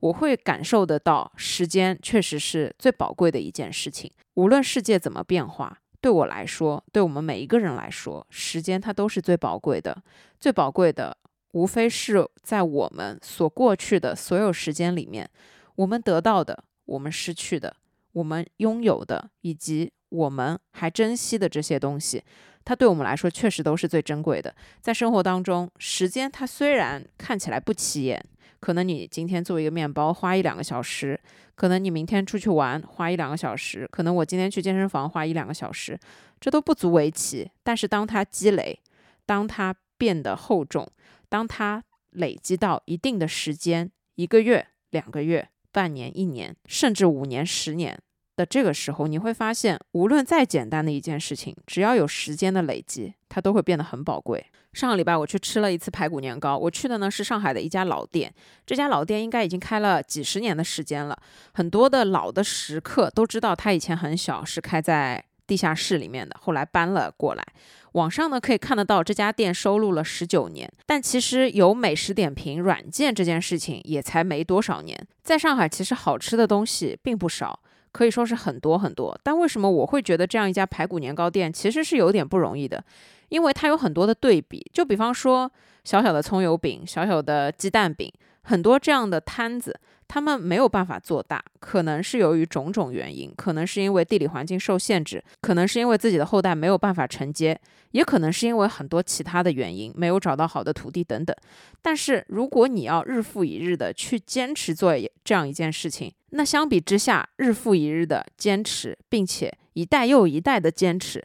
[0.00, 4.10] 我会感受得到，时间确实是最宝贵的一件事情。
[4.34, 10.02] 无论世界怎么变化，对我来说，对我们每一个人来说，时间它都是最宝贵的。
[10.40, 11.16] 最宝贵的，
[11.52, 15.28] 无非是在我们所过去的所有时间里面，
[15.76, 16.64] 我们得到的。
[16.84, 17.76] 我们失去的，
[18.12, 22.22] 我们拥有的，以及我们还珍惜的这些东西，
[22.64, 24.54] 它对我们来说确实都是最珍贵的。
[24.80, 28.22] 在生活当中，时间它虽然看起来不起眼，
[28.60, 31.18] 可能你今天做一个面包花一两个小时，
[31.54, 35.98] 可能你明天出去玩花一两个小时，可能我今天去健身房花一两个小时，
[36.38, 37.50] 这都不足为奇。
[37.62, 38.78] 但是当它积累，
[39.24, 40.86] 当它变得厚重，
[41.28, 45.48] 当它累积到一定的时间，一个月、两个月。
[45.74, 47.98] 半年、一年，甚至五年、十年
[48.42, 54.44] 的这个时候，你会发现，无论再简单的一件事情，只要有时间的累积，它都会变得很宝贵。
[54.72, 58.34] 上个礼拜我去吃了一次排骨年糕，我去的呢是上海的一家老店，
[58.66, 61.16] 这家老店应该已经开了几十年的时间了，
[61.54, 67.44] 很多的老的食客都知道，它以前很小，是开在地下室里面的，后来搬了过来。
[67.92, 75.06] 网上呢可以看得到这家店收录了十九年，但其实有美食点评软件这件事情也才没多少年。
[75.22, 77.60] 在上海，其实好吃的东西并不少，
[77.92, 79.16] 可以说是很多很多。
[79.22, 82.82] 但为什么我会觉得这样一家排骨年糕店其实是有点不容易的？
[83.28, 85.50] 因为它有很多的对比，就比方说
[85.84, 89.78] 小小的葱油饼、小小的鸡蛋饼，很多这样的摊子。
[90.12, 97.58] 他们没有办法做大，可能是由于种种原因，可能是因为地理环境受限制，可能是因为自己的后代没有办法承接，
[97.92, 101.34] 也可能是因为很多其他的原因，没有找到好的土地等等。
[101.80, 104.92] 但是如果你要日复一日的去坚持做
[105.24, 111.24] 这样一件事情，那相比之下，日复一日的坚持，并且一代又一代的坚持。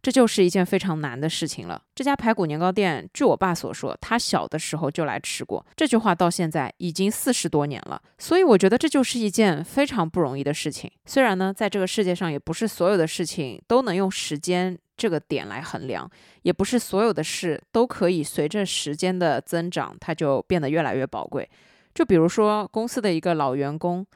[0.00, 1.82] 这就是一件非常难的事情了。
[1.94, 5.64] 这家排骨年糕店，据我爸所说，他小的时候就来吃过。
[5.76, 10.90] 这句话到现在已经四十多年了，所以我觉得这就是一件非常不容易的事情。
[11.06, 16.08] 虽然呢，在这个世界上，也不是所有的事情都能用时间这个点来衡量，
[16.42, 21.48] 也不是所有的事都可以随着时间的增长，它就变得越来越宝贵。
[21.94, 24.06] 就比如说公司的一个老员工，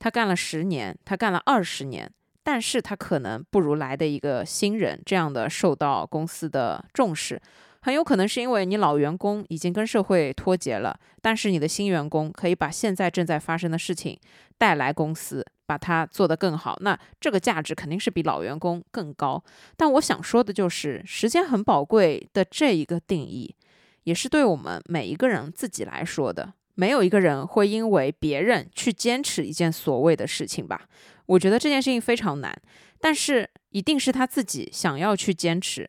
[0.00, 2.10] 他干了十年，他干了二十年。
[2.50, 7.38] 但是他可能不如来的一个新人这样的受到公司的重视，
[7.82, 14.18] 很有可能是因为你老员工已经跟社会脱节了，但是你的新员工可以把现在正在发生的事情
[14.56, 16.74] 带来公司，把它做得更好。
[16.80, 19.44] 那这个价值肯定是比老员工更高。
[19.76, 23.54] 但我想说的就是，时间很宝贵的这一个定义，
[24.04, 26.54] 也是对我们每一个人自己来说的。
[26.76, 30.86] 没有一个人会因为别人去坚持一件所谓的事情吧？
[31.28, 32.54] 我觉得这件事情非常难，
[33.00, 35.88] 但是一定是他自己想要去坚持。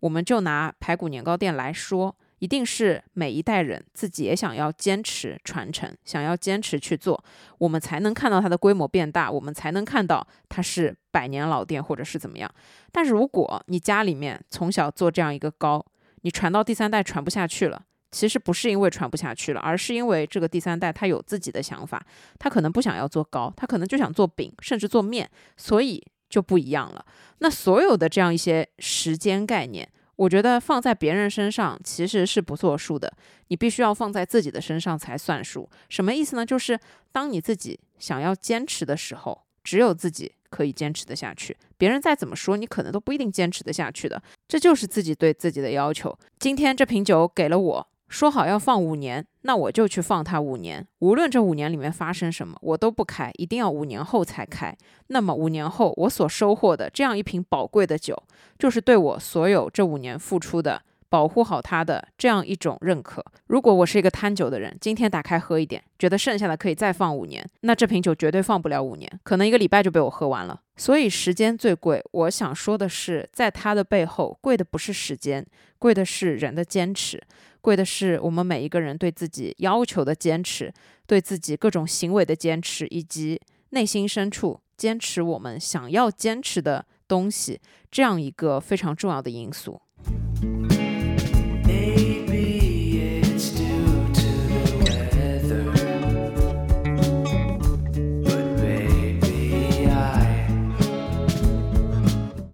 [0.00, 7.22] 我们就拿排骨年糕店来说，一定是每一代人自己也想要坚持传承，想要坚持去做，
[7.58, 12.50] 我们才能看到它的规模变大，我们才能看到它是百年老店或者是怎么样。
[12.90, 15.84] 但是如果你家里面从小做这样一个糕，
[16.22, 22.04] 你传到第三代传不下去了，其实不是因为传不下去了，而是因为这个第三代他有自己的想法，
[22.38, 26.04] 他可能不想要做糕，他可能就想做饼，甚至做面，所以。
[26.30, 27.04] 就不一样了。
[27.38, 33.12] 那所有的这样一些时间概念，我觉得放在别人身上其实是不作数的。
[33.48, 35.68] 你必须要放在自己的身上才算数。
[35.88, 36.46] 什么意思呢？
[36.46, 36.78] 就是
[37.10, 41.56] 当你自己想要坚持的时候，只有自己可以坚持得下去。
[41.76, 44.22] 别人再怎么说，你可能都不一定坚持得下去的。
[44.46, 46.16] 这就是自己对自己的要求。
[46.38, 47.89] 今天这瓶酒给了我。
[48.10, 50.84] 说好要放五年，那我就去放它五年。
[50.98, 54.76] 无论这五年里面发生什么，我都不开，一定要五年后才开。
[55.06, 58.20] 那么五年后我所收获的这样一瓶宝贵的酒，
[58.58, 60.82] 就是对我所有这五年付出的。
[61.10, 63.22] 保护好它的这样一种认可。
[63.48, 70.60] 如果我是一个贪酒的人，今天打开喝一点，觉得剩下的可以再放五年，那这瓶酒绝对放不了五年，可能一个礼拜就被我喝完了。
[70.76, 72.02] 所以时间最贵。
[72.12, 75.44] 我想说的是，在它的背后，贵的不是时间，
[75.78, 77.20] 贵的是人的坚持，
[77.60, 80.72] 贵的是我们每一个人对自己要求的坚持，
[81.06, 83.38] 对自己各种行为的坚持，以及
[83.70, 89.82] 内心深处坚持我们想要坚持的东西，这样一个非常重要的因素。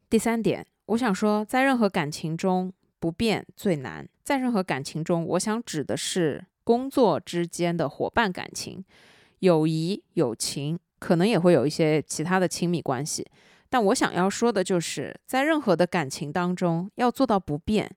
[0.08, 4.08] 第三点，我想说，在任何感情中，不变最难。
[4.22, 8.84] 在任何感情中，我想指的是工作之间的伙伴感情、
[9.40, 13.26] 友谊、友情，可能也会有一些其他的亲密关系。
[13.68, 17.90] 但我想要说的就是，在任何的感情当中，要做到不变，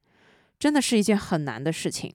[0.58, 2.12] 真的是一件很难的事情。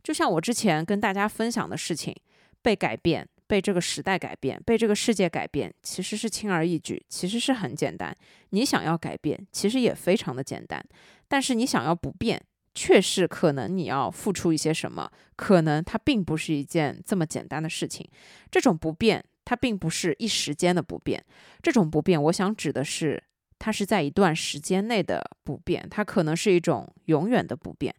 [0.00, 2.14] 就像我之前跟大家分享的事情，
[2.62, 3.28] 被改变。
[3.46, 8.14] 被这个时代改变，被这个世界改变，其实是轻而易举，其实是很简单。
[8.50, 10.84] 你想要改变，其实也非常的简单。
[11.28, 12.42] 但是你想要不变，
[12.74, 18.08] 却是可能你要付出一些什么，可能它并不是一件这么简单的事情。
[18.50, 21.24] 这种不变，它并不是一时间的不变，
[21.62, 23.22] 这种不变，我想指的是，
[23.58, 27.94] 它是在一段时间内的不变，它可能是一种永远的不变。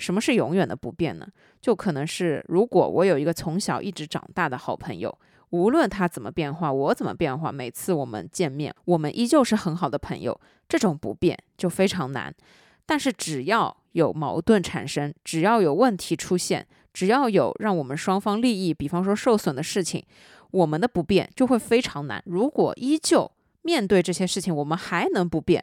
[0.00, 1.28] 什么是永远的不变呢？
[1.60, 5.16] 就可能是，如果我有一个从小一直长大的好朋友，
[5.50, 10.40] 无论他怎么变化，我怎么变化，每次我们见面，我们依旧是很好的朋友。
[10.68, 12.34] 这种不变就非常难。
[12.86, 20.04] 但是只要有矛盾产生，只要有问题出现，只要有让我们双方利益，比方说受损的事情，
[20.50, 22.22] 我们的不变就会非常难。
[22.26, 23.30] 如果依旧
[23.62, 25.62] 面对这些事情，我们还能不变，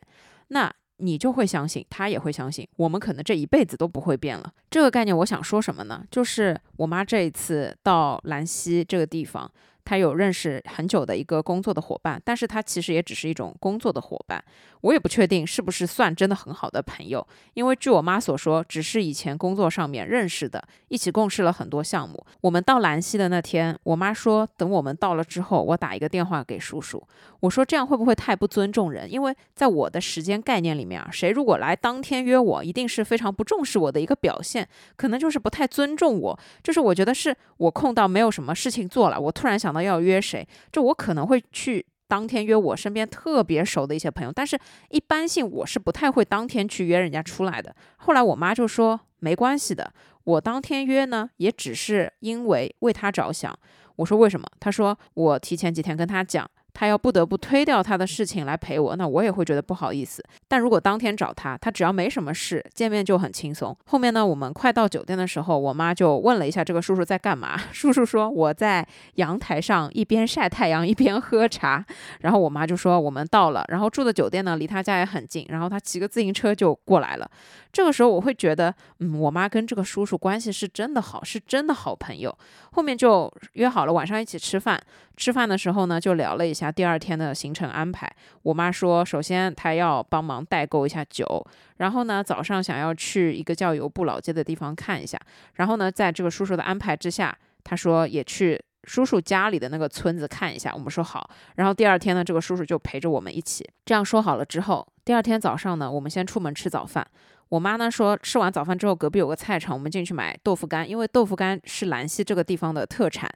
[0.50, 0.72] 那。
[0.98, 4.52] 你就会相信，他也会相信，我们可能这一辈子都不会变了。
[4.70, 6.04] 这个概念，我想说什么呢？
[6.12, 9.52] 就是我妈这一次到兰溪这个地方。
[9.88, 14.44] 他有认识很久的一个工作的伙伴，但是他其实也只是一种工作的伙伴，
[14.82, 22.22] 我也不确定是不是算真的很好的朋友，因为据我妈所说，只是以前工作上面认识的，一起共事了很多项目。
[22.42, 27.02] 我们到兰溪的那天，我妈说等我们到了之后，我打一个电话给叔叔，
[27.40, 29.10] 我说这样会不会太不尊重人？
[29.10, 39.77] 因为在我的时间概念里面啊，谁如果来当天约我，一定是非常不重视我的一个表现，可能就是不太尊重我，就是我觉得是我空到没有什么事情做了，我突然想到。
[39.82, 40.48] 要约谁？
[40.72, 44.58] 就我可能会去当天约我身边特别熟的一些朋友，但是
[44.90, 47.76] 一般性我是不太会当天去约人家出来的。
[47.98, 53.58] 后来我妈就说没关系的，我当天约呢也只是因为为他着想。
[53.98, 54.46] 我说为什么？
[54.60, 56.50] 他说我提前几天跟他讲。
[56.80, 60.24] 他要不得不推掉他的事情来陪我，那我也会觉得不好意思。
[60.48, 63.76] 但如果当天找他，他只要没什么事，见面就很轻松。
[63.88, 67.58] 后面呢，我们快到酒店的时候，我妈就问了一下这个叔叔在干嘛。
[67.74, 71.84] 叔叔说我在阳台上一边晒太阳一边喝茶。
[72.20, 77.28] 然后我妈就说我们到了，然后住的酒店呢离他家也很近，然后他骑个自行车就过来了。
[77.74, 82.36] 这个时候我会觉得，嗯，我妈跟这个叔叔关系是真的好，是真的好朋友。
[82.78, 84.80] 后面就约好了晚上一起吃饭。
[85.16, 88.08] 吃饭的时候呢，就聊了一下第二天的行程安排。
[88.44, 91.44] 我妈说，首先她要帮忙代购一下酒，
[91.78, 95.20] 然后呢，早上想要去一个叫油布老街的地方看一下。
[95.56, 100.72] 然后呢，在这个叔叔的安排之下，她说也去叔叔家里的那个村子看一下。
[100.72, 101.28] 我们说好。
[101.56, 103.68] 然后第二天呢，这个叔叔就陪着我们一起。
[103.86, 107.08] 这样说好了之后，第二天早上呢，我们先出门吃早饭。
[107.50, 113.30] 我妈呢说，吃完早饭之后，隔壁有个菜场，我们进去买豆腐干，因为豆腐干是兰溪这个地方的特产。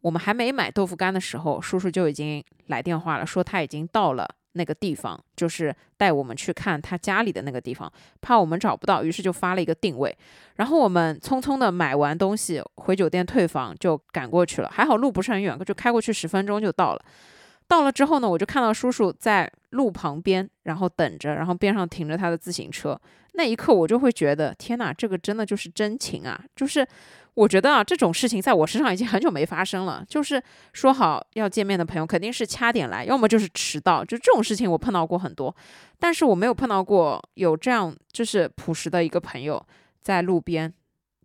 [0.00, 7.90] 我们还没买豆腐干的时候，叔叔就已经来电话了，说他已经到了那个地方，就是带我们去看他家里的那个地方，
[8.20, 10.14] 怕我们找不到，于是就发了一个定位。
[10.56, 14.68] 然后我们匆匆的买完东西回酒店退房，就赶过去了。
[14.70, 17.02] 还好路不是很远，就开过去十分钟就到了。
[17.66, 23.00] 到了之后呢，我就看到叔叔在路旁边，然后等着，然后边上停着他的自行车。
[23.34, 26.40] 那一刻，我就会觉得，天哪，这个真的就是真情啊！
[26.54, 26.86] 就是
[27.34, 30.04] 我觉得啊，这种事情在我身上已经很久没发生了。
[30.08, 30.40] 就是
[30.72, 35.54] 说好要见面的朋友，肯定是掐点来，要么就是迟到，就这种事情我碰到过很多，
[35.98, 39.64] 但是我没有碰到过有这样就是朴实的一个朋友
[40.00, 40.72] 在路边。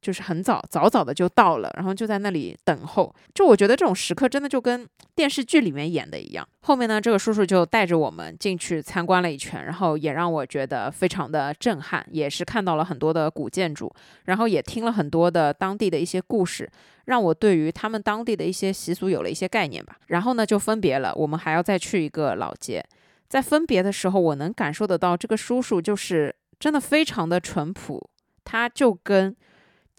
[0.02, 3.14] 就是很早早早的就到了，然后就在那里等候。
[3.34, 6.48] 就我觉得这种时刻真的就跟电视剧里面演的一样。
[6.62, 13.94] 后面呢，这个叔叔就带着我们进去参观了一圈，然后也让我觉得非常的震撼，也是看到了很多的古建筑，
[14.26, 16.70] 然后也听了很多的当地的一些故事，
[17.06, 19.98] 让我对于他们当地的一些习俗有了一些概念吧。
[20.08, 22.84] 然后呢，就分别了，我们还要再去一个老街。
[23.28, 28.10] 在分别的时候，我能感受得到这个叔叔就是真的非常的淳朴，
[28.46, 29.36] 他就跟。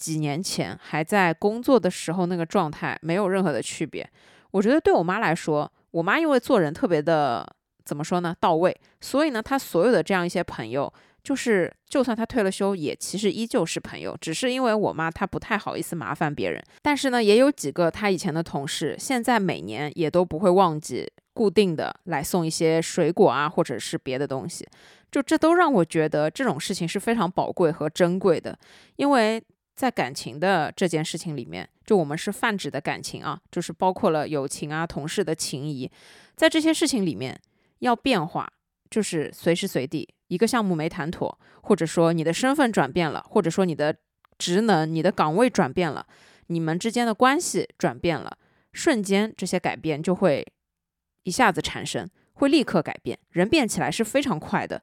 [0.00, 4.08] 几年前还在工作的时候，那个状态没有任何的区别。
[4.52, 7.46] 我觉得对我妈来说，我妈因为做人特别的
[7.84, 10.90] 怎么说呢，到位，所以呢，她所有的这样一些朋友，
[11.22, 14.16] 就是就算她退了休，也其实依旧是朋友。
[14.18, 24.66] 只是因为我妈她不太好意思麻烦别人，但是呢，也有几个她以前的同事，现在每年也都不会忘记固定的来送一些水果啊，或者是别的东西。
[25.12, 28.58] 就这都让我觉得这种事情是非常宝贵和珍贵的，
[28.96, 29.40] 因为。
[29.80, 35.90] 在感情的这件事情里面，就我们是泛指的感情啊，就是包括了友情啊、同事的情谊，
[36.36, 37.40] 在这些事情里面
[37.78, 38.46] 要变化，
[38.90, 43.96] 就是随时随地一个项目没谈妥，或者说你的身份转变了，或者说你的
[44.36, 46.06] 职能、你的岗位转变了，
[46.48, 48.36] 你们之间的关系转变了，
[48.74, 50.46] 瞬间这些改变就会
[51.22, 54.82] 一下子产生，会立刻改变，人变起来是非常快的，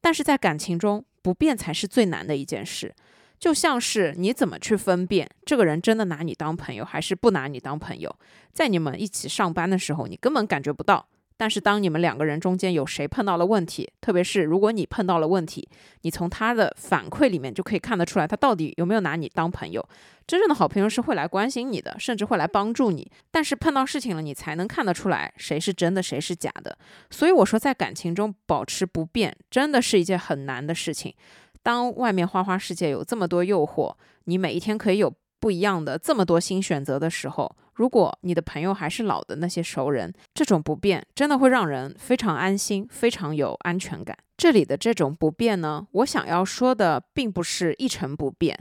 [0.00, 2.94] 但是在感情中不变才是最难的一件事。
[3.38, 8.14] 就像是你怎么去分辨这个人真的拿你当朋友还是不拿你当朋友？
[8.52, 11.06] 在你们一起上班的时候，你根本感觉不到。
[11.38, 15.68] 但是当你们两个人中间有谁碰到了问题，特别是如果你碰到了问题，
[16.00, 19.86] 你从他的反馈里面就可以看得出来，他到底有没有拿你当朋友。
[20.26, 23.10] 真正的好朋友是会来关心你的，甚至会来帮助你。
[23.30, 26.78] 但是碰到事情了，你才能看得出来谁是真的，谁是假的。
[27.10, 31.14] 所以我说，在感情中保持不变，真的是一件很难的事情。
[31.66, 33.92] 当外面花花世界有这么多诱惑，
[34.26, 44.16] 你每一天可以有不一样的这么多新选择的时候，如果你的朋友还是老的那些熟人，这种不变真的会让人非常安心，非常有安全感。
[44.36, 48.56] 这里的这种不变呢，我想要说的并不是一成不变，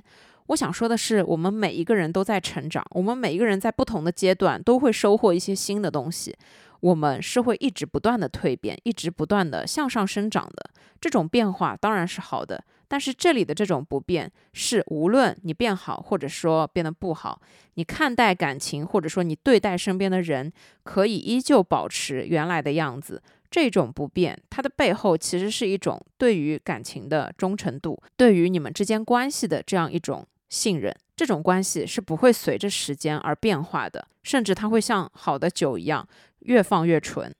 [0.47, 6.35] 我想说的是，我们每一个人都在成长，我们每一个人在不同的阶段都会收获一些新的东西，
[6.79, 10.71] 我们是会一直不断的蜕变，一直不断的向上生长的。
[10.99, 12.63] 这种变化当然是好的。
[12.87, 17.41] 但是这里的这种不变，是无论你变好，或者说变得不好，
[17.75, 20.51] 你看待感情，或者说你对待身边的人，
[20.83, 23.21] 可以依旧保持原来的样子。
[23.51, 30.93] 这种不变，它的背后其实是一种对于感情的忠诚度，对于你们之间关系的这样一种信任。
[31.15, 36.05] 这种关系是不会随着时间而变化的，甚至它会像好的酒一样，
[36.39, 37.33] 越放越纯。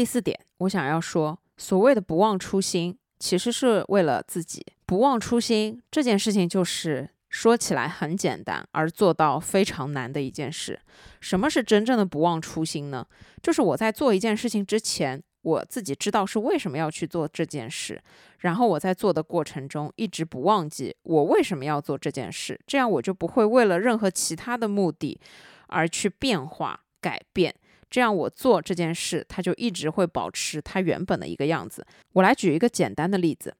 [0.00, 4.64] 第四点，我想要说，所谓的不忘初心，其实是为了自己。
[4.86, 10.80] 不忘初心这件事情，就是说起来很简单，而做到非常难的一件事。
[11.20, 13.06] 什么是真正的不忘初心呢？
[13.42, 18.02] 就是我在做一件事情之前，我自己知道是为什么要去做这件事，
[18.38, 25.20] 然后我在做的过程中一直不忘记我为什么要做这件事，这样我就不会为了任何其他的目的
[25.66, 27.54] 而去变化改变。
[27.90, 31.84] 这样我做这件事，它就一直会保持它原本的一个样子。
[32.12, 33.52] 我来举一个简单的例子：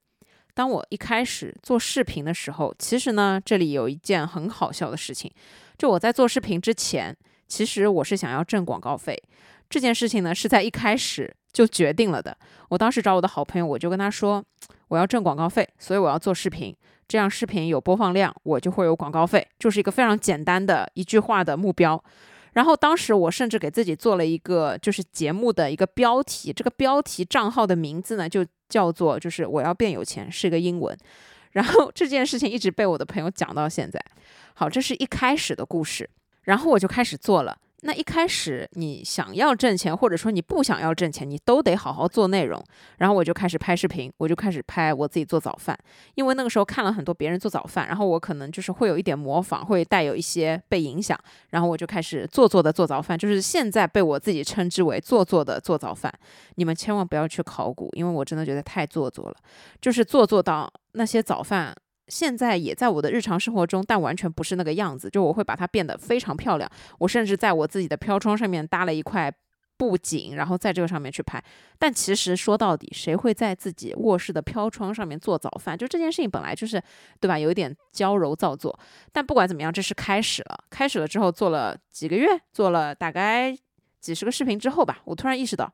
[0.55, 5.31] 当我一开始做视频的时候，其实呢，这里有一件很好笑的事情，
[5.77, 7.17] 就我在做视频之前，
[7.49, 9.21] 其实我是想要挣广告费。
[9.69, 12.37] 这件事情呢，是在一开始就决定了的。
[12.69, 14.45] 我当时找我的好朋友，我就跟他说，
[14.89, 16.77] 我要挣广告费，所以我要做视频，
[17.07, 22.03] 这样视频有播放量，我就会有广告费，就是一个非常简单的一句话的目标。
[22.53, 30.97] 然后当时我甚至给自己做了一个就是节目的一个标题，这个标题账号的名字呢，就叫做就是我要变有钱，是一个英文。
[31.53, 34.01] 然后这件事情一直被我的朋友讲到现在。
[34.55, 36.09] 好，这是一开始的故事，
[36.43, 37.59] 然后我就开始做了。
[37.83, 42.63] 那一开始你想要挣钱，或者说你不想要挣钱，你都得好好做内容。
[42.99, 45.79] 然后我就开始拍视频，我就开始拍我自己做早饭，
[46.15, 51.19] 因为那个时候看了很多别人做早饭，然后我可能就是会有一点模仿，会带有一些被影响，
[51.51, 56.13] 然后我就开始做作的做早饭，就是现在被我自己称之为做作的做早饭。
[56.57, 59.37] 你们千万不要去考古，因为我真的觉得太做作了，
[59.81, 61.75] 就是做作到那些早饭。
[62.11, 65.09] 现在也在我的日常生活中，但完全不是那个样子。
[65.09, 66.69] 就我会把它变得非常漂亮。
[66.99, 69.33] 我甚至在我自己的飘窗上面搭了一块
[69.77, 71.43] 布景，然后在这个上面去拍。
[71.79, 75.79] 但其实说到底，谁会在自己卧室的飘窗上面做早饭？
[75.79, 76.83] 就这件事情本来就是，
[77.19, 77.39] 对吧？
[77.39, 78.79] 有一点娇柔造作。
[79.13, 80.65] 但不管怎么样，这是开始了。
[80.69, 83.57] 开始了之后，做了几个月，做了大概
[84.01, 85.73] 几十个视频之后吧，我突然意识到，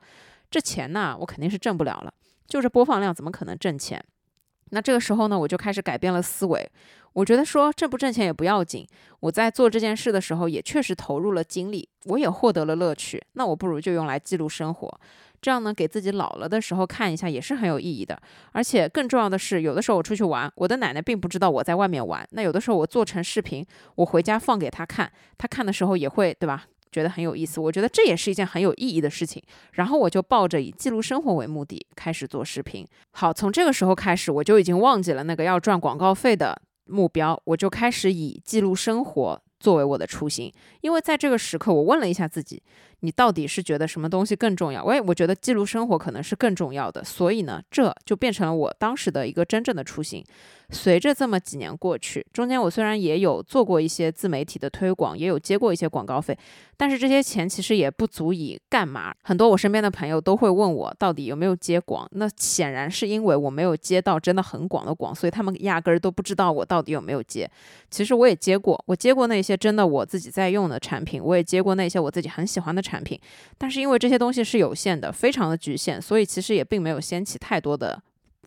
[0.51, 2.15] 这钱呢，我肯定是挣不了了。
[2.47, 4.05] 就这播放量，怎么可能挣钱？
[4.71, 6.71] 那这个时候呢，我就开始改变了思维。
[7.13, 8.87] 我觉得说挣不挣钱也不要紧，
[9.21, 13.23] 我在做这件事的时候也确实投入了精力，我也获得了乐趣。
[13.33, 15.01] 那我不如就用来记录生活，
[15.41, 18.21] 这样呢，给自己老了的时候看一下也是很有意义的。
[18.53, 22.27] 而且更重要的是，有的时候我出去玩，我的奶奶并不知道我在外面玩。
[22.33, 23.65] 那有的时候我做成视频，
[23.95, 26.67] 我回家放给她看，她看的时候也会，对吧？
[26.97, 29.43] 觉得很有意思，我觉得这也是一件很有意义的事情。
[29.73, 32.87] 然后我就抱着以记录生活为目的开始做视频。
[33.11, 40.51] 好，从这个时候开始，我就已经忘记了那个要赚广告费的目标，我就开始以记录生活作为我的初心。
[40.81, 42.63] 因为在这个时刻，我问了一下自己。
[43.07, 44.83] 你到底是觉得什么东西更重要？
[44.85, 50.25] 我我觉得记录生活可能是更重要的，所以呢，这就变成了我当时的一个真正的初心。
[50.71, 56.37] 随着这么几年过去，中间我虽然也有做过一些自媒体的推广，也有接过一些广告费，
[56.77, 59.15] 但是这些钱其实也不足以干嘛。
[59.23, 67.49] 很多我身边的朋友都会问我到底有没有接广，那显然是因为我没有接到真的很广的广，所以他们压根儿都不知道我到底有没有接。
[67.89, 73.21] 其实我也接过，我接过那些真的我自己在用的产品，我也接过那些我自己很喜欢的产产品，
[73.59, 78.03] 但是因为这些东西是有限的，非常的局限，所以其实也并没有掀起太多的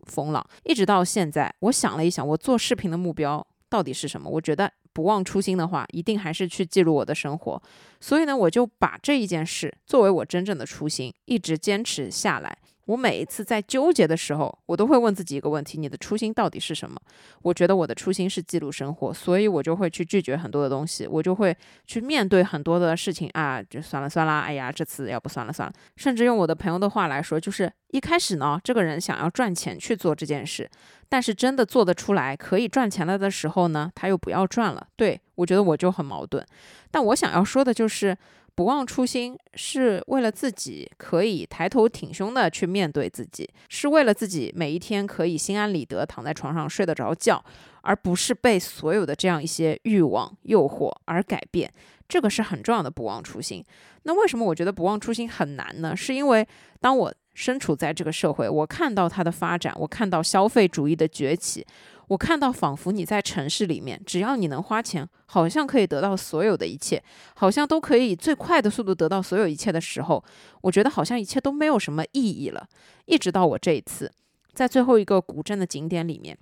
[0.06, 0.44] 风浪。
[0.64, 4.28] 一直到现在，我想了一想，我做视频的目标到底是什么？
[4.28, 7.62] 我觉得不忘初心的话，一定还是去记录我的生活。
[8.00, 12.58] 所以呢，我就把这一件事作为我真正的初心，一直坚持下来。
[12.90, 17.00] 我每一次在纠结的时候，我都会问自己一个问题：你的初心到底是什么？
[17.42, 25.72] 我觉得我的初心是记录生活，所以我就会去拒绝很多的东西，我就会去面对很多的事情啊，就算了算了，哎呀，这次要不算了算了。
[25.94, 30.68] 甚至用我的朋友的话来说，就是一开始呢，这个人想要赚钱去做这件事，
[31.08, 34.84] 但是真的做得出来可以赚钱了的时候呢，他又不要赚了。
[34.96, 36.44] 对我觉得我就很矛盾，
[36.90, 38.18] 但我想要说的就是。
[38.54, 47.42] 不忘初心，是为了自己可以抬头挺胸的去面对自己，是为了自己每一天可以心安理得躺在床上睡得着觉，
[47.82, 51.72] 而不是被所有的这样一些欲望诱惑而改变。
[52.08, 53.64] 这个是很重要的不忘初心。
[54.02, 55.96] 那为什么我觉得不忘初心很难呢？
[55.96, 56.46] 是因为
[56.80, 61.66] 当我身处在这个社会，我看到它的发展，我看到消费主义的崛起。
[62.08, 67.02] 我看到，仿佛你在城市里面，只要你能花钱，好像可以得到所有的一切，
[67.34, 70.22] 好像都可以以最快的速度得到所有一切的时候，
[70.60, 72.68] 我觉得好像一切都没有什么意义了。
[73.06, 74.12] 一直到我这一次，
[74.52, 76.36] 在最后一个古镇的景点里面，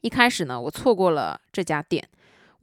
[0.00, 2.06] 一开始呢，我错过了这家店，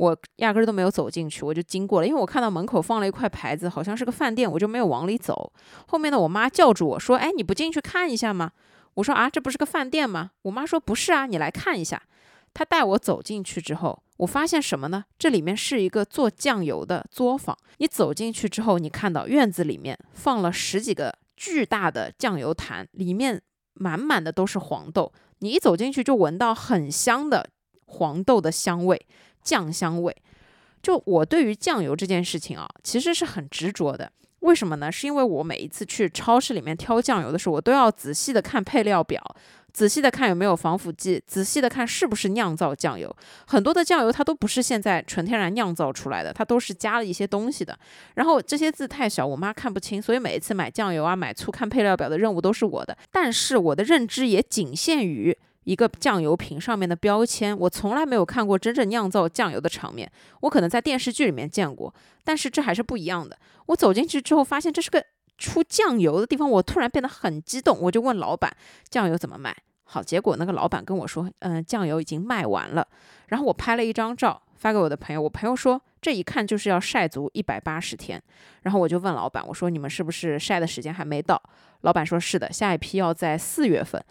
[0.03, 5.51] 我压根儿都没有走进去，我就经过了，因为我看到门口放了一块牌子，好像是个饭店，我就没有往里走。
[5.87, 8.51] 后面呢，我妈叫住我说：“哎，你不进去看一下吗？”
[8.95, 12.01] 我说：“啊，这不是个饭店吗？”我妈说：“不是啊，你来看一下。”
[12.53, 15.05] 她带我走进去之后，我发现什么呢？
[15.17, 17.57] 这里面是一个做酱油的作坊。
[17.77, 23.41] 你走进去之后，你看到院子里面放了十几个巨大的酱油坛，里面
[23.73, 25.11] 满满的都是黄豆。
[25.39, 27.49] 你一走进去就闻到很香的
[27.87, 29.07] 黄豆的香味、
[29.43, 30.15] 酱香味。
[30.81, 34.11] 就我对于酱油这件事情啊，其实是很执着的。
[34.39, 34.91] 为什么呢？
[34.91, 39.21] 是因为我每一次去超市里面挑酱油的时候，我都要仔细的看配料表。
[39.71, 43.11] 仔细的看有没有防腐剂，仔细的看是不是酿造酱油。
[43.47, 47.75] 很多的酱油它都不是现在纯天然酿造出来的，它都是加了一些东西的。
[48.13, 52.95] 然后这些字太小，我妈看不清，所以每一次买酱油啊、买醋看配料表的任务都是我的。
[53.11, 60.11] 但是我的认知也仅限于一个酱油瓶上面的标签，我从来没有看过真正酿造酱油的场面。
[60.41, 61.93] 我可能在电视剧里面见过，
[62.23, 63.37] 但是这还是不一样的。
[63.67, 65.03] 我走进去之后，发现这是个
[65.37, 68.55] 出酱油的地方，我突然变得很激动，我就问老板
[68.89, 69.55] 酱油怎么卖。
[69.85, 72.87] 好，结果那个老板跟我说，嗯，酱油已经卖完了。
[73.27, 78.21] 然后我拍了一张照发给我的朋友，我朋友说这一看就是要晒足一百八十天。
[78.63, 81.41] 然后我就问老板，我说你们是不是晒的时间还没到？
[81.81, 84.03] 老板说是的，下一批要在四月份。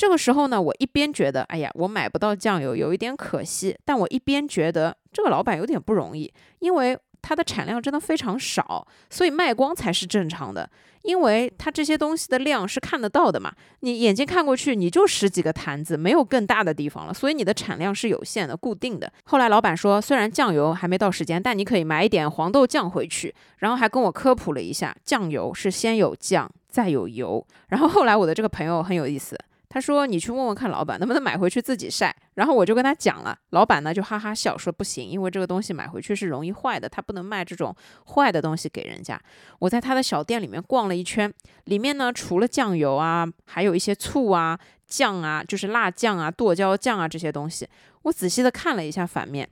[0.00, 10.70] 这个时候呢，我一边觉得，哎呀，我买不到酱油，有一点可惜，但我一边觉得这个老板有点不容易，因为它的产量真的非常少，所以卖光才是正常的，
[11.02, 19.12] 因为它这些东西的量是看得到的嘛，你眼睛看过去，你就十几个坛子，没有更大的地方了，所以你的产量是有限的、固定的。
[19.24, 27.46] 后来老板说，虽然酱油还没到时间，但你可以买一点黄豆酱回去，然后还跟我科普了一下，酱油是先有酱再有油。
[27.68, 29.38] 然后后来我的这个朋友很有意思。
[29.72, 37.74] 他说：“你去问问看老板能不能买回去自己晒。”然后我就跟他讲了，老板呢就哈哈笑说：“不行，因为这个东西买回去是容易坏的，他不能卖这种
[38.08, 39.18] 坏的东西给人家。”
[39.60, 41.32] 我在他的小店里面逛了一圈，
[41.64, 44.58] 里面呢除了酱油啊，还有一些醋啊、
[44.88, 47.68] 酱啊，就是辣酱啊、剁椒酱啊这些东西。
[48.02, 49.48] 我仔细的看了一下反面。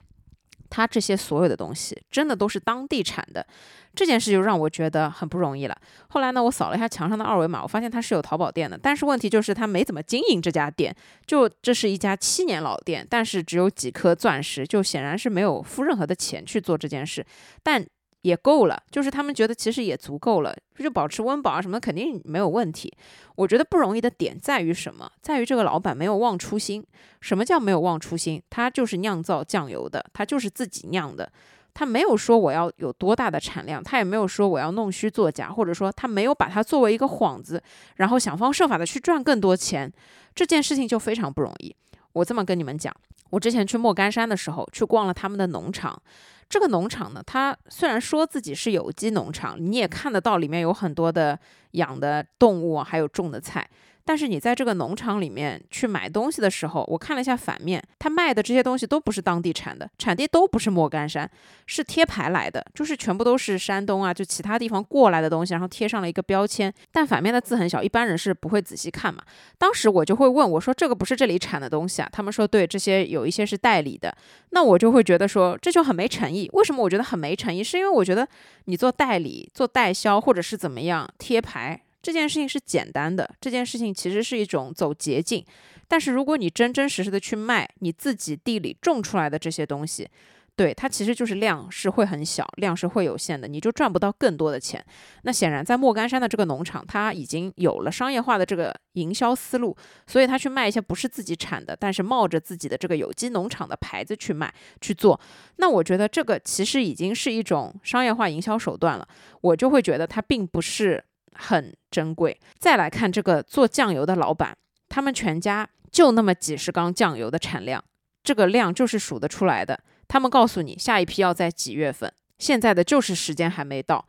[0.71, 3.47] 他这些所有的东西真的都是当地产的，
[3.95, 5.77] 这件事就让我觉得很不容易了。
[6.09, 10.95] 后来呢，我扫了一下墙上的二维码，我发现他是有淘宝店的，但是问题就是他没怎么经营这家店。
[11.27, 17.25] 就这是一家七年老店，但是只有几颗钻石，就显然是没有付任何的钱去做这件事。
[17.63, 17.85] 但
[18.23, 22.93] 也够了，就是他们觉得其实也足够了，就保持温饱啊什么肯定没有问题。
[23.37, 25.11] 我觉得不容易的点在于什么？
[25.23, 26.85] 在于这个老板没有忘初心。
[27.21, 28.43] 什么叫没有忘初心？
[28.51, 31.31] 他就是酿造酱油的，他就是自己酿的，
[31.75, 37.63] 他没有说我要有多大的产量，他也没有说我要弄虚作假，或者说他没有把它作为一个幌子，
[37.97, 39.93] 然后想方设法的去赚更多钱。
[40.35, 41.75] 这件事情就非常不容易。
[42.13, 42.95] 我这么跟你们讲，
[43.31, 46.01] 我之前去莫干山的时候，去逛了他们的农场。
[46.49, 51.39] 这个农场呢，它虽然说自己是有机农场，你也看得到里面有很多的
[51.73, 53.69] 养的动物，还有种的菜。
[54.09, 61.31] 但是你在这个农场里面去买东西的时候，我看了一下反面，他卖的这些东西都不是当地产的，产地都不是莫干山，
[61.67, 69.23] 是贴牌来的，就是全部都是山东啊，就其他地方过来的东西，然后贴上了一个标签，但反面的字很小，一般人是不会仔细看嘛。
[69.59, 74.17] 当时我就会问我说：“这个不是这里产的东西啊？”他们说：“对，这些有一些是代理的。”
[74.53, 76.49] 那我就会觉得说这就很没诚意。
[76.55, 77.63] 为什么我觉得很没诚意？
[77.63, 78.27] 是因为我觉得
[78.65, 81.83] 你做代理、做代销或者是怎么样贴牌。
[82.09, 85.45] 这件事情是简单的，这件事情其实是一种走捷径。
[85.87, 90.09] 但是如果你真真实实的去卖你自己地里种出来的这些东西，
[90.57, 94.83] 对它其实就是量是会很小，量是会有限的，你就赚不到更多的钱。
[95.25, 104.51] 那显然在莫干山的这个农场，它已经有了商业化的这个营销思路，所以他去卖一些不是自己产的，但是冒着自己的这个有机农场的牌子去卖
[104.81, 105.21] 去做。
[105.57, 109.07] 那我觉得这个其实已经是一种商业化营销手段了。
[109.43, 111.05] 我就会觉得它并不是。
[111.39, 112.39] 很珍贵。
[112.59, 114.57] 再来看这个做酱油的老板，
[114.89, 117.83] 他们全家就那么几十缸酱油的产量，
[118.23, 119.81] 这个量就是数得出来的。
[120.07, 124.07] 他们告诉你下一批要在几月份，现在的就是时间还没到。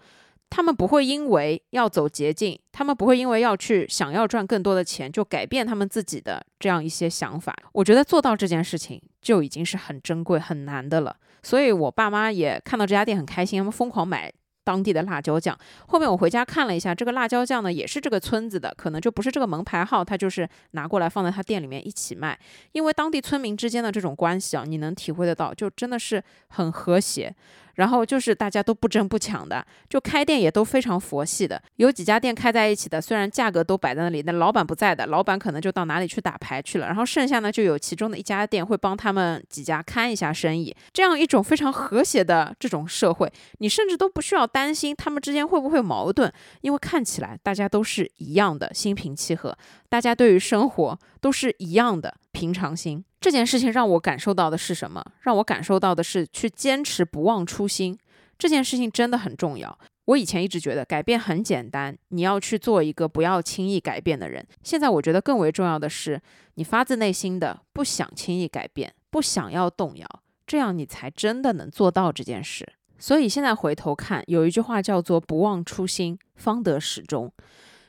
[0.49, 7.55] 他们不会因为要走捷径，他们不会因为要去想要赚更多的钱就改变他们自己的这样一些想法。
[7.71, 11.15] 我觉得做到这件事情就已经是很珍贵、很难的了。
[11.43, 14.33] 所以我爸妈也看到这家店很开心，他们疯狂买。
[14.69, 15.57] 当地的辣椒酱，
[15.87, 22.37] 后面我回家看了一下，这个辣椒酱呢也是这个村子的，可能就不是这个门牌号，他就是拿过来放在他店里面一起卖。
[22.73, 27.35] 因为当地村民之间的这种关系啊，你能体会得到，就真的是很和谐。
[27.79, 31.61] 然后就是大家都不争不抢的，就开店也都非常佛系的。
[31.77, 36.87] 有几家店开在一起的，虽然价格都摆在那里，那老板不在的，老板可能就到哪里去打牌去了。
[36.87, 40.75] 然后剩下呢，就有其中的一家店会帮他们几家看一下生意。
[40.91, 49.57] 这样一种非常和谐的这种社会，你甚至都不需要担心他们之间会不会矛盾，因为看起来大家都是一样的心平气和，
[49.87, 53.03] 大家对于生活都是一样的平常心。
[53.19, 55.03] 这件事情让我感受到的是什么？
[55.23, 57.97] 让我感受到的是去坚持不忘初心。
[58.37, 59.77] 这件事情真的很重要。
[60.05, 64.47] 我以前一直觉得改变很简单，你要去做一个不要轻易改变的人。
[64.63, 66.21] 现在我觉得更为重要的是，
[66.55, 70.07] 你发自内心的不想轻易改变，不想要动摇，
[70.47, 72.65] 这样你才真的能做到这件事。
[72.97, 77.31] 所以现在回头看，有一句话叫做“不忘初心，方得始终”。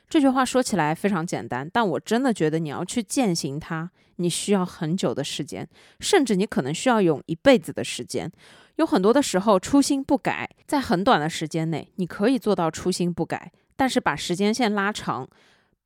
[0.09, 5.67] 这句话说起来非常简单，但我真的觉得你要去践行它，你需要很久的时间，
[5.99, 8.31] 甚至你可能需要用一辈子的时间。
[8.77, 13.51] 有很多的时候，初心不改，在很短的时间内，你可以做到初心不改。
[13.75, 15.27] 但是把时间线拉长，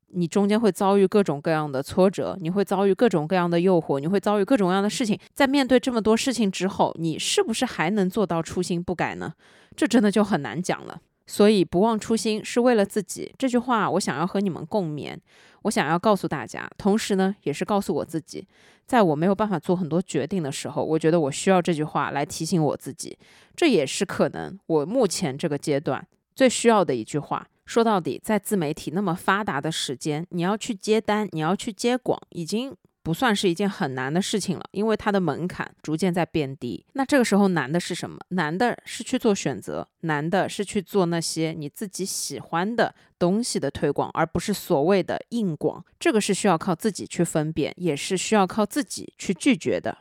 [0.10, 5.20] 你中间会遭遇各种各样的挫折，你会遭遇各种各样的诱惑，你会遭遇各种各样的事情。
[5.34, 9.34] 在面对这么多事情之后，你是不是还能做到初心不改呢？
[9.76, 11.02] 这真的就很难讲了。
[11.28, 13.34] 所以，不忘初心是为了自己。
[13.38, 15.18] 这句话，我想要和你们共勉。
[15.64, 18.48] 我想要告诉大家，同时呢，也是告诉我自己，
[18.86, 23.18] 在我没有办法做很多决定的时候，我觉得我需要这句话来提醒我自己。
[23.56, 27.48] 这也是可能我目前这个阶段最需要的一句话。
[27.66, 32.76] 说到底，在自媒体那么发达的时间，你要去接单，你要去接广，已经。
[33.06, 36.84] 不算是一件很难的事情了，因为它的门槛逐渐在变低。
[36.94, 38.18] 那这个时候难的是什么？
[38.30, 45.86] 难的是去做选择，难的是去做那些你自己喜欢的东西的推广，而不是所谓的硬广。
[46.00, 49.96] 这个是需要靠自己去分辨，也是需要靠自己去拒绝的。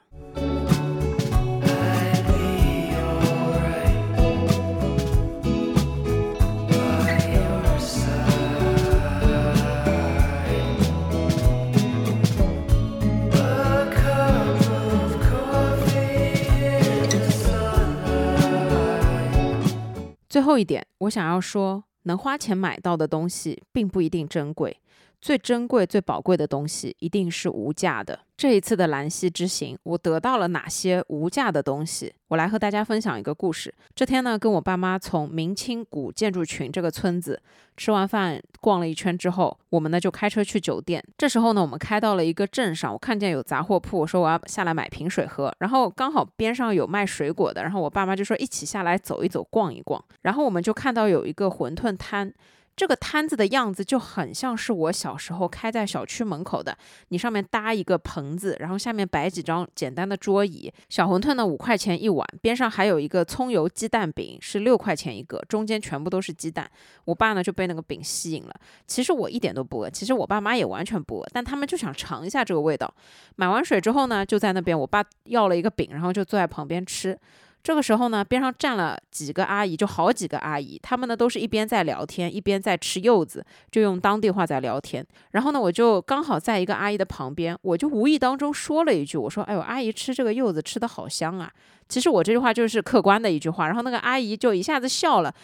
[20.35, 24.81] 最后一点，我想要说，能花钱买到的东西，并不一定珍贵。
[25.25, 28.21] 最珍贵、最宝贵的东西，一定是无价的。
[28.37, 32.13] 这一次的兰溪之行，我得到了哪些无价的东西？
[32.29, 33.75] 我来和大家分享一个故事。
[33.95, 37.41] 这天呢，跟我爸妈从明清古建筑群这个村子
[37.75, 41.03] 吃完饭，逛了一圈之后，我们呢就开车去酒店。
[41.17, 45.51] 这时候呢，我们开到了一个镇上，我看见有杂货铺，我说我要下来买瓶水喝。
[45.61, 50.05] 然后刚好边上有卖水果的，然后我爸妈就说一起下来走一走，逛一逛。
[50.21, 52.31] 然后我们就看到有一个馄饨摊。
[52.77, 56.77] 这个摊子的样子就很像是我小时候开在小区门口的，
[57.09, 60.73] 你上面搭一个棚子，然后下面摆几张简单的桌椅。
[60.89, 66.69] 小馄饨呢五块钱一碗，边上还有一个葱油鸡蛋饼，是六块钱一个，中间全部都是鸡蛋。
[67.05, 68.55] 我爸呢就被那个饼吸引了，
[68.87, 72.93] 其实我一点都不饿，其实我爸妈也完全不饿，但他们就想尝一下这个味道。
[73.37, 77.17] 买完水之后呢，就在那边，我爸要了一个饼，然后就坐在旁边吃。
[77.65, 85.05] 这个时候呢，边上站了几个阿姨，就好几个阿姨，她们呢都是一边在聊天，一边在吃柚子，就用当地话在聊天。
[85.31, 91.51] 然后呢，我就刚好在一个阿姨的旁边，我就无意当中说了一句，我说：“哎呦，阿姨吃这个柚子吃的好香啊。”
[91.89, 95.35] 其实我这句话就是客观的一句话，然后那个阿姨就一下子笑了。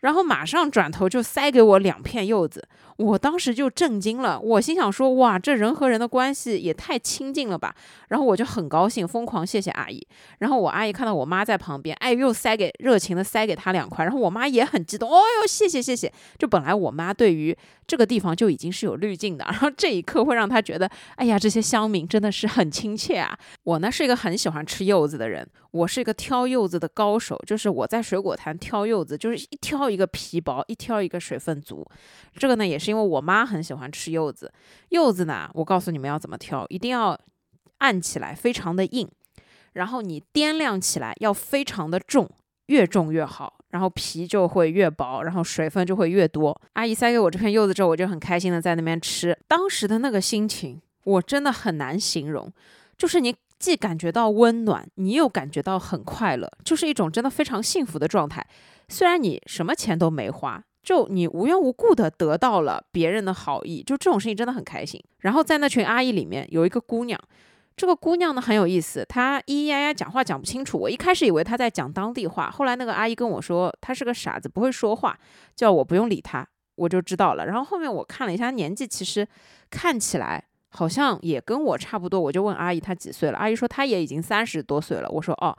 [0.00, 7.74] 然后马上转头就塞给我两片柚子，我当时就震惊了，我心想说哇，这人和人的关系也太亲近了吧。
[8.08, 10.06] 然后我就很高兴，疯狂谢谢阿姨。
[10.38, 14.04] 然后我阿姨看到我妈在旁边，哎，又塞给热情的塞给她两块。
[14.04, 16.12] 然后我妈也很激动，哦哟，谢谢谢谢。
[16.38, 17.56] 就本来我妈对于
[17.90, 23.36] 这个地方就已经是有滤镜的， 然后这一刻会让他觉得，哎呀，这些乡民真的是很亲切啊。
[23.64, 29.90] 我呢是一个很喜欢吃柚子的人，我是一个挑柚子的高手，就是我在水果摊挑柚子，就是一挑。
[29.90, 31.84] 一个皮薄，一挑一个水分足，
[32.34, 34.52] 这个呢也是因为我妈很喜欢吃柚子。
[34.90, 37.18] 柚子呢，我告诉你们要怎么挑，一定要
[37.78, 39.08] 按起来非常的硬，
[39.72, 42.30] 然后你掂量起来要非常的重，
[42.66, 46.60] 越重越好，然后皮就会越薄，然后水分就会越多。
[46.74, 52.52] 阿姨塞给我这片柚子之后，我就很开心的在那边吃，当时的那个心情我真的很难形容，
[52.96, 53.34] 就是你。
[53.60, 58.42] 既感觉到温暖，你又感觉到很快乐，就是一种真的非常幸福的状态。
[58.88, 64.98] 虽然你什么钱都没花，就你无缘无故的得到了别人的好意，就这种事情真的很开心。
[65.18, 67.20] 然后在那群阿姨里面有一个姑娘，
[67.80, 70.78] 这个姑娘呢很有意思，她咿咿呀呀讲话讲不清楚。
[70.78, 75.18] 我一开始以为她在讲当地话，后来那个阿姨跟我说她是个傻子，不会说话，
[75.56, 77.46] 叫我不用理她，我就知道了。
[77.46, 79.26] 然后后面我看了一下年纪，其实
[79.70, 80.44] 看起来。
[80.72, 85.08] 好像也跟我差不多，我就问阿姨她几岁了，阿姨说她也已经三十多岁了。
[85.08, 85.56] 我说哦，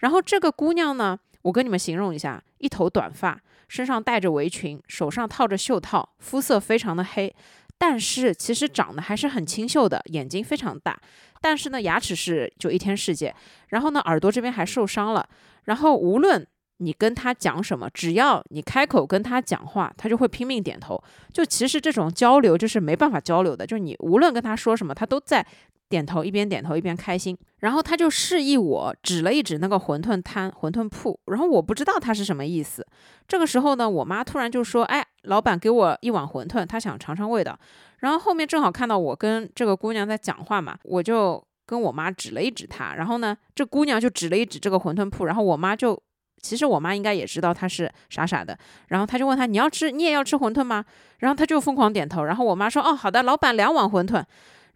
[0.00, 7.34] 然后这个姑娘呢，我跟你们形容一下，一头短发，身上戴着围裙，手上套着袖套，肤色非常的黑，
[7.80, 11.00] 但是其实长得还是很清秀的，眼睛非常大，
[11.40, 13.34] 但是呢牙齿是就一天世界，
[13.70, 15.28] 然后呢耳朵这边还受伤了，
[15.64, 16.46] 然后无论。
[16.82, 20.98] 你跟他讲什么，只要你开口跟他讲话，他就会拼命点头。
[21.30, 25.46] 就其实这种交流就是没办法交流的，就是你无论跟他说什么，他都在
[25.90, 27.36] 点头，一边点头一边开心。
[27.58, 32.86] 然后他就示意我指了一指那个馄饨摊、馄饨铺，然后我不知道他是什么意思。
[33.28, 37.58] 这个时候呢，我妈突然就说：“哎，老板给我一碗馄饨，他想尝尝味道。”
[37.98, 46.00] 然后后面正好看到我跟这个姑娘在讲话嘛，我就跟我妈指了一指他，然后呢，这姑娘就指了一指这个馄饨铺，然后我妈就。
[46.42, 48.58] 其实我妈应该也知道他是傻傻的，
[48.88, 50.82] 然后他就问他你要吃你也要吃馄饨吗？
[51.18, 54.24] 然后他就疯狂点头，然后我妈说哦好的，老板两碗馄饨。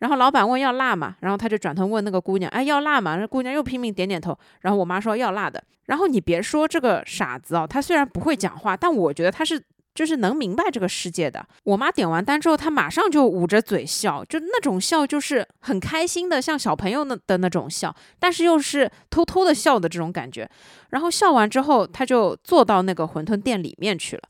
[0.01, 1.16] 然后老板问要辣吗？
[1.20, 3.16] 然后他就转头问那个姑娘，哎要辣吗？
[3.16, 4.38] 那姑娘又拼命点点头。
[4.61, 5.64] 然后我妈说要辣的。
[5.86, 9.59] 然后你别说这个傻子哦，他虽然不会讲话，但我觉得他是
[9.95, 11.47] 就是能明白这个世界的。
[11.62, 20.51] 我妈点完单之后，她马上就捂着嘴笑，就那种笑就是很开心的，像小朋友那的那种笑，但是又是偷偷的笑的这种感觉。
[20.90, 24.22] 然后笑完之后，她就坐到那个馄饨店里面去了。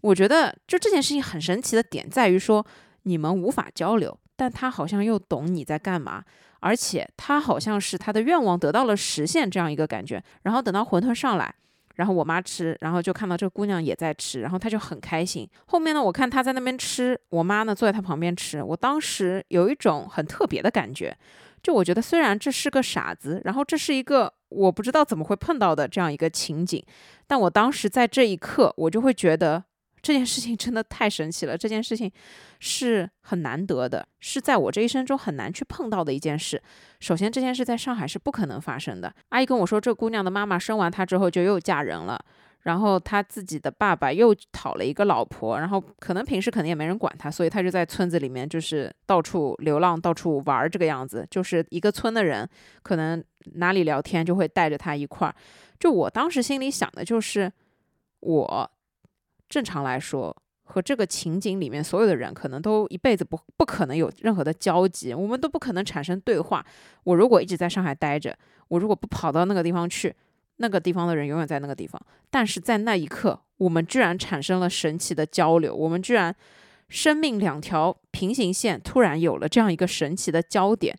[0.00, 2.64] 我觉得就这件事情很神奇的点在于说，
[3.02, 6.22] 你们无法交流，但她好像又懂你在干嘛，
[6.60, 10.22] 而且他好像是他的愿望得到了实现这样一个感觉。
[10.42, 11.54] 然后等到馄饨上来。
[11.98, 15.48] 然后我妈吃，然后就看到这个姑娘也在吃，然后她就很开心。
[15.66, 18.62] 后面呢，我看她在那边吃，我妈呢坐在她旁边吃。
[18.62, 21.16] 我当时有一种很特别的感觉，
[21.62, 26.82] 就我觉得虽然这是个傻子，然后这是一个我不知道怎么会碰到的这样一个情景，
[27.26, 29.64] 但我当时在这一刻，我就会觉得。
[30.00, 32.10] 这件事情真的太神奇了，这件事情
[32.60, 36.62] 是很难得的，是在我这一生中很难去碰到的一件事。
[37.00, 39.12] 首先，这件事在上海是不可能发生的。
[39.30, 42.18] 阿姨跟我说，这姑娘的妈妈生完她之后就又嫁人了，
[42.62, 51.26] 然后她自己的爸爸又讨了一个老婆，然后可能平时可能也没人管她，所以她就在村子里面就是到处流浪、到处玩这个样子。
[51.30, 52.48] 就是一个村的人，
[52.82, 53.22] 可能
[53.54, 55.34] 哪里聊天就会带着她一块儿。
[55.78, 57.52] 就我当时心里想的就是
[58.20, 58.70] 我。
[59.48, 66.64] 正常来说，和这个情景里面所有的人可能都一辈子不不可能有任何的交集，我们都不可能产生对话。
[67.04, 68.36] 我如果一直在上海待着，
[68.68, 70.14] 我如果不跑到那个地方去，
[70.56, 72.00] 那个地方的人永远在那个地方。
[72.30, 76.34] 但是在那一刻，我们居然产生了神奇的交流，我们居然
[76.90, 80.94] 生命两条平行线突然有了这样一个神奇的焦点。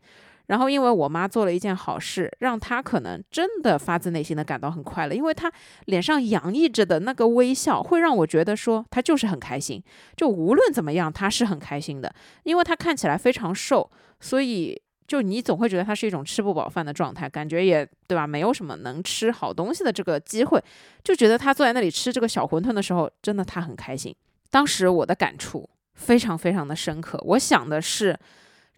[0.49, 5.51] 然后，因为我妈做了一件好事，让她可能真的发自内心的感到很快乐，因为她
[5.85, 9.79] 脸上洋溢着的那个微笑，会让我觉得说她就是很开心。
[10.17, 13.87] 就无论怎么样，她是很开心的，因为她看起来非常瘦，
[14.19, 14.75] 所以
[15.07, 18.25] 就你总会觉得她是一种吃不饱饭的状态，感觉也对吧？
[18.25, 20.59] 没有什么能吃好东西的这个机会，
[21.03, 24.15] 就觉得她坐在那里吃这个小馄饨的时候，真的她很开心。
[24.49, 28.17] 当时我的感触非常非常的深刻，我想的是。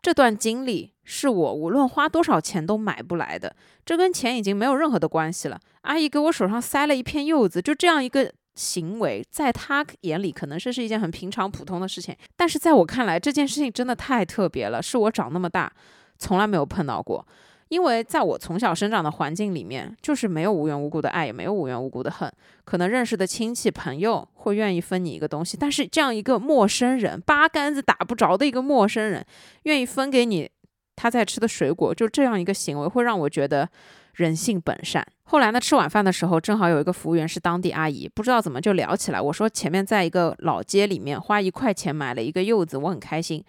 [0.02, 5.60] 这段经历是我无论花多少钱都买不来的，这跟钱已经没有任何的关系了。
[5.82, 15.72] 阿姨给我手上塞了一片柚子，就这样一个行为，在她眼里可能这是一件很平常普通的事情，但是在我看来，这件事情真的太特别了，是我长那么大
[16.18, 17.26] 从来没有碰到过。
[17.72, 22.30] 因为在我从小生长的环境里面，就是没有无缘无故的爱，也没有无缘无故的恨。
[22.66, 29.26] 可能认识的亲戚朋友会愿意分你一个东西，但是这样一个陌生人，八竿子打不着的一个陌生人，
[29.64, 30.52] 愿意分给你
[30.98, 33.70] 他在吃的水果，就这样一个行为，会让我觉得
[34.16, 35.08] 人性本善。
[35.24, 39.22] 后来呢，吃晚饭的时候，正好有一个服务员是当地阿姨，不知道怎么就聊起来。
[39.22, 43.42] 我说前面在一个老街里面花一块钱买了一个柚子，我很开心。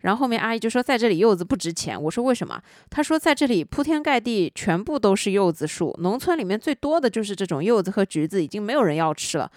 [0.00, 2.00] 然后后面阿姨就说，在这里柚子不值钱。
[2.00, 2.60] 我说为什么？
[2.88, 9.50] 她说在这里铺天盖地，全部都是柚子树，农村里面最多的就是这种柚子和橘子，已经没有人要吃了。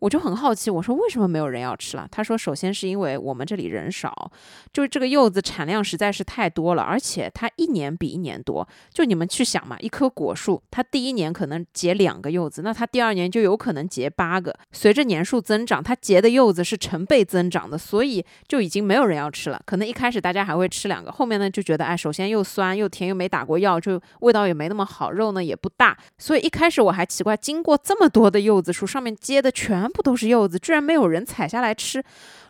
[0.00, 2.08] 我就很好奇，我说为什么没有人要吃了？
[2.10, 4.32] 他说，首先是因为我们这里人少，
[4.72, 8.66] 就是这个柚子产量实在是太多了，而且它一年比一年多。
[8.92, 14.54] 就你们去想嘛，一棵果树，它第一年可能结两个柚子，那它第二年就有可能结八个。
[14.72, 19.60] 随着年数增长，它结的柚子是成倍增长的，所以就已经没有人要吃了。
[19.66, 25.94] 可能一开始大家还会吃两个，后面呢就觉得，哎，首先又酸又甜，又没打过药，就味道也没那么好，肉呢也不大。
[26.16, 29.89] 所以一开始我还奇怪，经过这么多的柚子树，上面结的全。
[29.90, 32.02] 全部都是柚子，居然没有人采下来吃。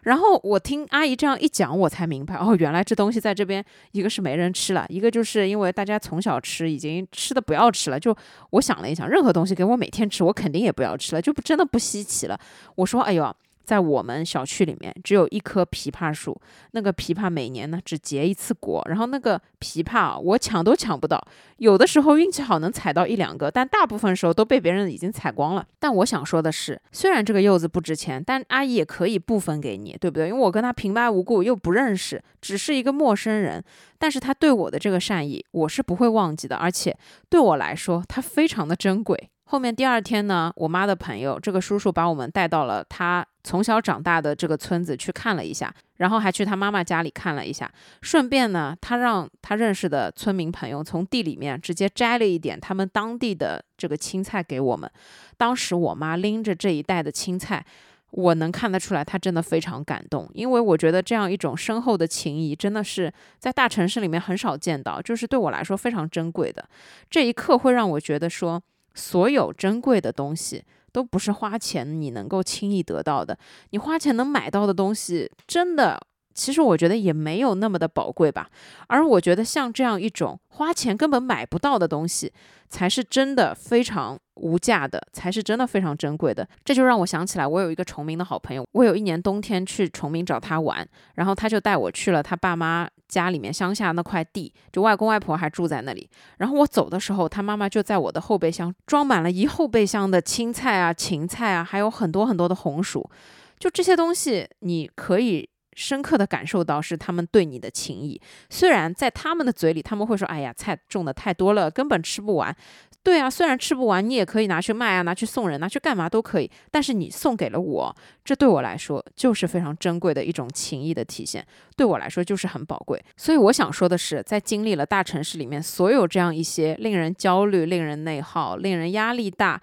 [0.03, 7.99] 然后我听阿姨这样一讲，我才明白哦，原来这东西在这边，一个是没人吃了，一个就是因为大家从小吃，已经吃的不要吃了。
[7.99, 8.15] 就
[8.51, 12.39] 我想了一想，任何东西给我每天吃，我肯定也不要吃了，就不真的不稀奇了。
[12.75, 13.35] 我说，哎呦。
[13.71, 16.37] 在我们小区里面，只有一棵枇杷树。
[16.73, 21.25] 那个枇杷每年呢只结一次果，然后那个枇杷我抢都抢不到。
[21.59, 25.65] 有的时候运气好能采到一两个，但大部分时候都被别人已经采光了。
[25.79, 30.27] 但我想说的是，虽然这个柚子不值钱，但阿姨也可以不分给你，对不对？
[30.27, 33.63] 因为我跟她平白无故又不认识，只是一个陌生人。
[34.01, 36.97] 但是他对我的这个善意，我是不会忘记的，而且
[37.29, 39.31] 对我来说，它非常的珍贵。
[39.51, 47.69] 后面第二天呢，我妈的朋友这个叔叔把我们带到了他从小长大的这个村子去看了一下，然后还去他妈妈家里看了一下，
[48.01, 54.89] 顺便呢，他让他认识的村民朋友从地里面直接摘了一点他们当地的这个青菜给我们。
[55.37, 57.67] 当时我妈拎着这一袋的青菜，
[58.13, 66.65] 我能看得出来，她真的非常感动，因为我觉得这样一种深厚的情谊，真的是在大城市里面很少见到，就是对我来说非常珍贵的。
[67.11, 68.63] 这一刻会让我觉得说。
[68.95, 73.39] 所有珍贵的东西都不是花钱你能够轻易得到的。
[73.71, 76.01] 你花钱能买到的东西，真的
[76.41, 78.49] 其实我觉得也没有那么的宝贵吧。
[78.87, 82.33] 而我觉得像这样一种花钱根本买不到的东西，
[82.71, 86.49] 才是真的非常无价的，才是真的非常珍贵的。
[86.65, 96.09] 这就让我想起来，我有一个崇明的好朋友，我有一年冬天去崇明找他玩，然后他就带我去了他爸妈家里面乡下那块地，就外公外婆还住在那里。
[96.39, 103.11] 然后我走的时候，他妈妈就在我的后备箱装满了一后备箱的青菜啊、芹菜啊，还有很多很多的红薯。
[103.59, 108.21] 就这些东西，你可以深刻的感受到是他们对你的情谊。
[108.49, 112.55] 虽然在他们的嘴里，他们会说：“哎呀，菜种的太多了，根本吃不完。”
[113.03, 116.51] 对啊，虽然吃不完，你也可以拿去卖啊，拿去送人，拿去干嘛都可以。
[116.71, 121.47] 但是你送给了我，这对我来说就是非常珍贵的一种情谊的体现，
[121.77, 123.03] 对我来说就是很宝贵。
[123.17, 129.59] 所以我想说的是，在经历了大城市里面所有这样一些令人焦虑、令人内耗、令人压力大。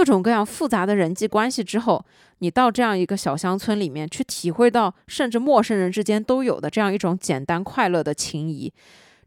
[0.00, 2.02] 各种各样复杂的人际关系之后，
[2.38, 8.72] 你到这样一个小乡村里面去体会到，甚至陌生人之间都有的这样一种简单快乐的情谊，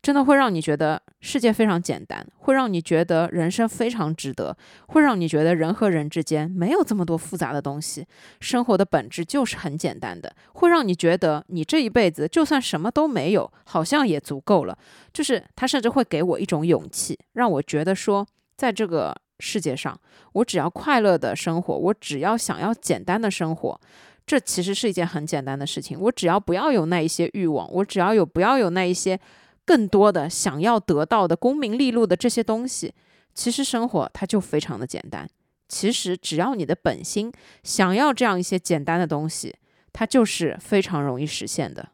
[0.01, 4.57] 真的会让你觉得世界非常简单，会让你觉得人生非常值得，
[4.87, 8.07] 会让你觉得人和人之间没有这么多复杂的东西，
[8.39, 14.75] 生活的本质就是很简单的，会让你觉得你这一辈子就算什么都没有，好像也足够了。
[15.13, 18.25] 就是他甚至会给我一种勇气，让我觉得说，
[18.57, 19.15] 在这个。
[19.43, 19.99] 世界上，
[20.31, 23.79] 我只要快乐的生活，我只要想要简单的生活，
[24.25, 25.99] 这其实是一件很简单的事情。
[25.99, 29.19] 我只要不要有那一些欲望，我只要有不要有那一些
[29.65, 32.93] 更多的想要得到的功名利禄的这些东西，
[33.33, 35.27] 其实生活它就非常的简单。
[35.67, 37.31] 其实只要你的本心
[37.63, 39.53] 想要这样一些简单的东西，
[39.91, 41.89] 它就是非常容易实现的。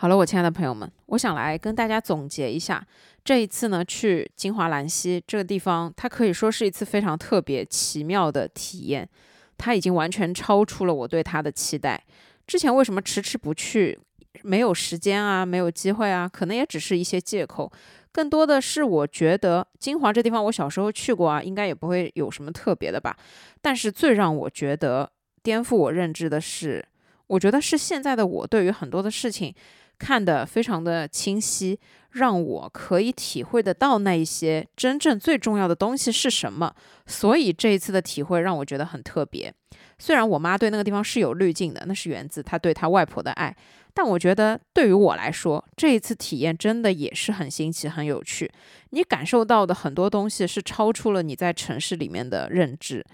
[0.00, 2.86] 好了，我亲爱的朋友们，我想来跟大家总结一下
[3.24, 9.08] 这一次呢去金华兰溪这个地方，它可以说是一次非常特别奇妙的体验。
[9.56, 12.00] 它已经完全超出了我对它的期待。
[12.46, 13.98] 之前为什么迟迟不去？
[14.42, 17.68] 没有时间啊，没有机会啊，可能也只是一些借口。
[18.12, 23.16] 更多的是我觉得金华这地方我小时候去过啊，应该也不会有什么特别的吧。
[23.60, 25.10] 但是最让我觉得
[25.42, 26.86] 颠覆我认知的是，
[27.26, 29.52] 我觉得是现在的我对于很多的事情。
[29.98, 31.78] 看得非常的清晰，
[32.12, 36.74] 让我可以体会得到那一些真正最重要的东西是什么。
[37.06, 39.52] 所以这一次的体会让我觉得很特别。
[39.98, 43.54] 虽然我妈对那个地方是有滤镜的，那是源自她对她外婆的爱，
[43.92, 48.50] 但我觉得对于我来说，这一次体验真的也是很新奇、很有趣。
[48.90, 53.04] 你感受到的很多东西是超出了你在城市里面的认知。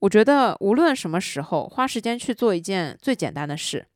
[0.00, 3.86] 我觉得无论什么时候，花时间去做一件最简单的事。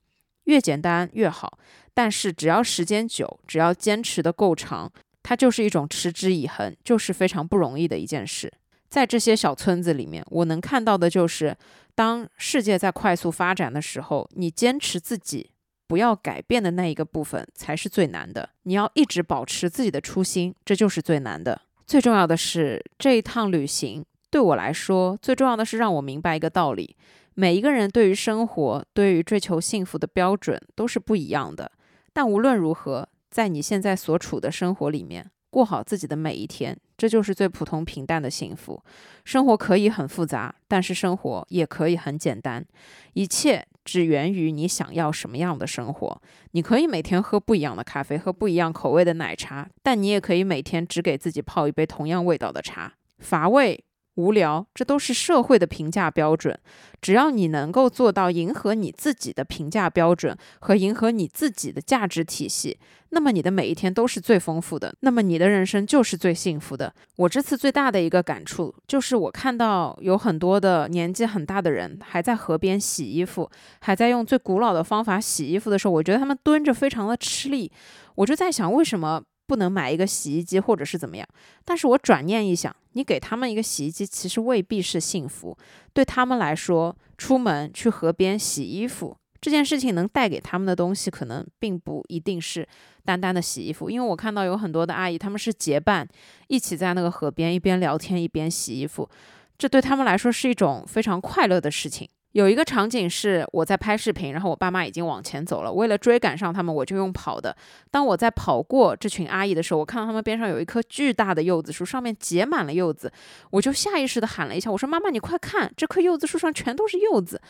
[0.44, 1.58] 越简单越好，
[1.96, 4.92] 但是只要时间久，只要坚持的够长，
[5.22, 8.52] 它就是一种持之以恒，就是非常不容易的一件事。
[8.90, 11.56] 在这些小村子里面，我能看到的就是，
[11.94, 15.50] 当世界在快速发展的时候，你坚持自己
[15.86, 18.50] 不要改变的那一个部分才是最难的。
[18.64, 21.62] 你要一直保持自己的初心，这就是最难的。
[21.86, 26.94] 最重要的是，这一趟旅行对我来说，最重要的是让我明白一个道理。
[27.32, 31.72] 每一个人对于生活、对于追求幸福的标准都是不一样的。
[32.16, 38.82] 但无论如何，在你现在所处的生活里面，过好自己的每一天，这就是最普通平淡的幸福。
[39.22, 42.64] 生活可以很复杂，但是生活也可以很简单。
[43.12, 46.22] 一切只源于你想要什么样的生活。
[46.52, 52.94] 你可以每天喝不一样的咖啡，喝不一样口味的奶茶，但你也可以每天只给自己泡一杯同样味道的茶。
[53.18, 53.84] 乏味。
[54.16, 56.58] 无聊，这都是社会的评价标准。
[57.00, 62.78] 只要你能够做到迎合你自己的评价标准和迎合你自己的价值体系，
[63.10, 66.92] 那么你的每一天都是最丰富的，那么你的人生就是最幸福的。
[67.16, 73.48] 我这次最大的一个感触就是，我看到有很多的年纪很大的人还在河边洗衣服，
[73.80, 77.70] 还在用最古老的方法洗衣服的时候，我觉得他们蹲着非常的吃力。
[78.16, 79.22] 我就在想，为什么？
[79.46, 81.28] 不能买一个洗衣机，或者是怎么样？
[81.64, 85.56] 但是我转念一想，你给他们一个洗衣机，其实未必是幸福。
[85.92, 92.66] 对他们来说，出门去河边洗衣服这件事情，能带给他们的东西，可能并不一定是
[93.04, 93.88] 单单的洗衣服。
[93.88, 96.06] 因为我看到有很多的阿姨，他们是结伴
[96.48, 99.08] 一起在那个河边一边聊天一边洗衣服，
[99.56, 102.08] 这对他们来说是一种非常快乐的事情。
[102.36, 105.72] 有一个场景是我在拍视频，然后我爸妈已经往前走了。
[105.72, 107.56] 为了追赶上他们，我就用跑的。
[107.90, 113.10] 当我在跑过这群阿姨的时候，我看到他们边上有一棵巨大的柚子树，上面结满了柚子，
[113.48, 117.40] 我就下意识的喊了一下：“我说妈妈，你快看，这棵柚子树上全都是柚子。”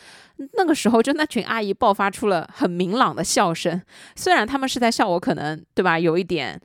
[0.55, 3.81] 那个时候，就那群阿姨爆发出了很明朗的笑声。
[4.15, 6.57] 虽然他们是在笑我，可能对吧，有一点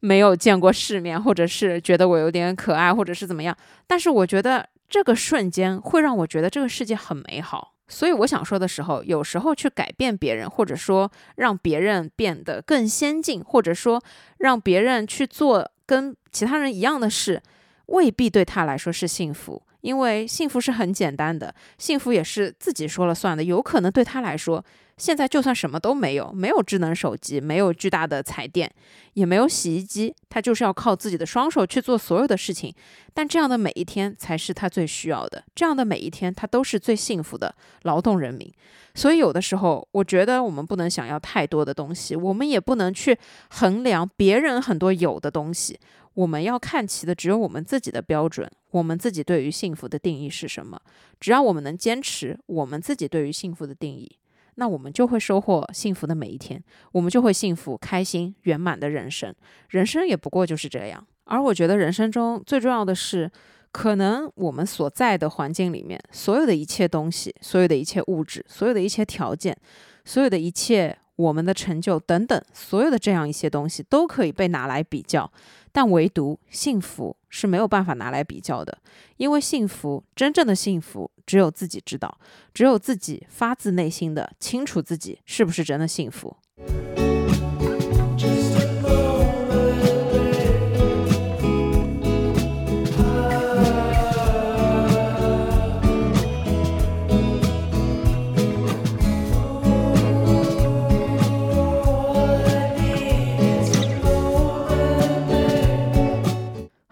[0.00, 3.56] 没有见过世面，或者是觉得我有点可爱，或者是怎么样，
[3.86, 4.68] 但是我觉得。
[4.88, 14.02] 这个瞬间会让我觉得这个世界很美好，所以我想说的时候，有时候去改变别人，或者说让别人变得更先进，或者说
[14.38, 17.42] 让别人去做跟其他人一样的事，
[17.86, 19.62] 未必对他来说是幸福。
[19.80, 23.44] 因为幸福是很简单的，幸福也是自己说了算的。
[23.44, 24.64] 有可能对他来说，
[24.96, 28.72] 现在就算什么都没有，没有智能手机，没有巨大的彩电，
[29.14, 32.72] 也没有洗衣机，他就是要靠自己的双手去做所有的事情。
[33.12, 38.52] 但这样的每一天才是他最需要的，这样的每一天他都是最幸福的劳动人民。
[38.94, 43.18] 所以有的时候，我觉得我们不能想要太多的东西，我们也不能去
[43.50, 45.78] 衡量别人很多有的东西。
[46.14, 50.80] 我们要看齐的只有我们自己的标准，我们自己对于幸福的定义是什么？
[51.18, 54.16] 只要我们能坚持我们自己对于幸福的定义，
[54.56, 59.34] 那我们就会收获幸福的每一天，我们就会幸福、开心、圆满的人生。
[59.68, 61.06] 人生也不过就是这样。
[61.24, 63.30] 而我觉得人生中最重要的是，
[63.72, 69.56] 可能我们所在的环境里面，所有的一切东西，所有的一切物质，所有的一切条件，
[70.04, 70.98] 所有的一切。
[71.16, 75.30] 我们的成就等等，所有的这样一些东西都可以被拿来比较，
[75.74, 78.78] 但唯独幸福是没有办法拿来比较的，
[79.16, 82.16] 因为幸福，真正的幸福，只有自己知道，
[82.54, 86.36] 只有自己发自内心的清楚自己是不是真的幸福。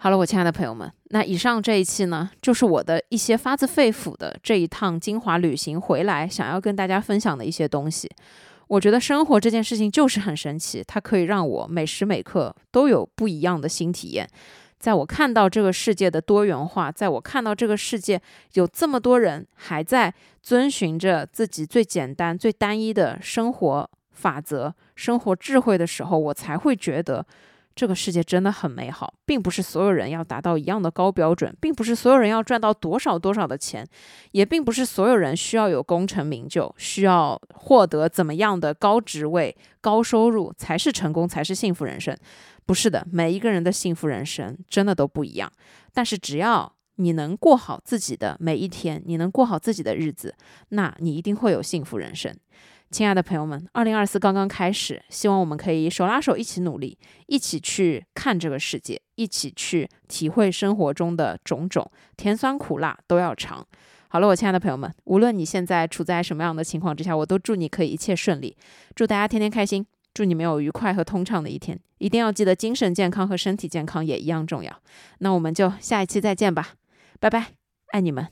[0.03, 8.11] 好了，我亲爱的朋友们，那以上这一期呢，就是我的一些发自肺腑的这一趟金华旅行回来想要跟大家分享的一些东西。
[8.67, 14.27] 我觉得生活这件事情就是很神奇，它可以让我每时每刻都有不一样的新体验。
[14.77, 18.21] 在我看到这个世界的多元化，在我看到这个世界
[18.55, 27.25] 有这么多人还在遵循着自己最简单、最单一的生活法则、生活智慧的时候，我才会觉得。
[27.75, 33.87] 这个世界真的很美好，并不是所有人要达到一样的高标准，并不是所有人要赚到多少多少的钱，
[34.31, 42.15] 也并不是所有人需要有功成名就，需要获得怎么样的高职位、高收入才是成功，才是幸福人生。
[42.65, 45.51] 不是的，每一个人的幸福人生真的都不一样。
[45.93, 50.35] 但是只要你能过好自己的每一天，你能过好自己的日子，
[50.69, 52.33] 那你一定会有幸福人生。
[52.93, 63.65] 亲爱的朋友们，二零二四刚刚开始，希望我们可以手拉手一起努力，一起去看这个世界，一起去体会生活中的种种甜酸苦辣都要尝。
[64.09, 68.55] 好了，我亲爱的朋友们，无论你现在处在什么样的情况之下，我都祝你可以一切顺利，
[68.93, 69.83] 祝大家天天开心，
[70.13, 71.79] 祝你们有愉快和通畅的一天。
[71.97, 74.71] 一定要记得精神健康和身体健康也一样重要。
[75.17, 76.73] 那我们就下一期再见吧，
[77.19, 77.53] 拜拜，
[77.87, 78.27] 爱你们。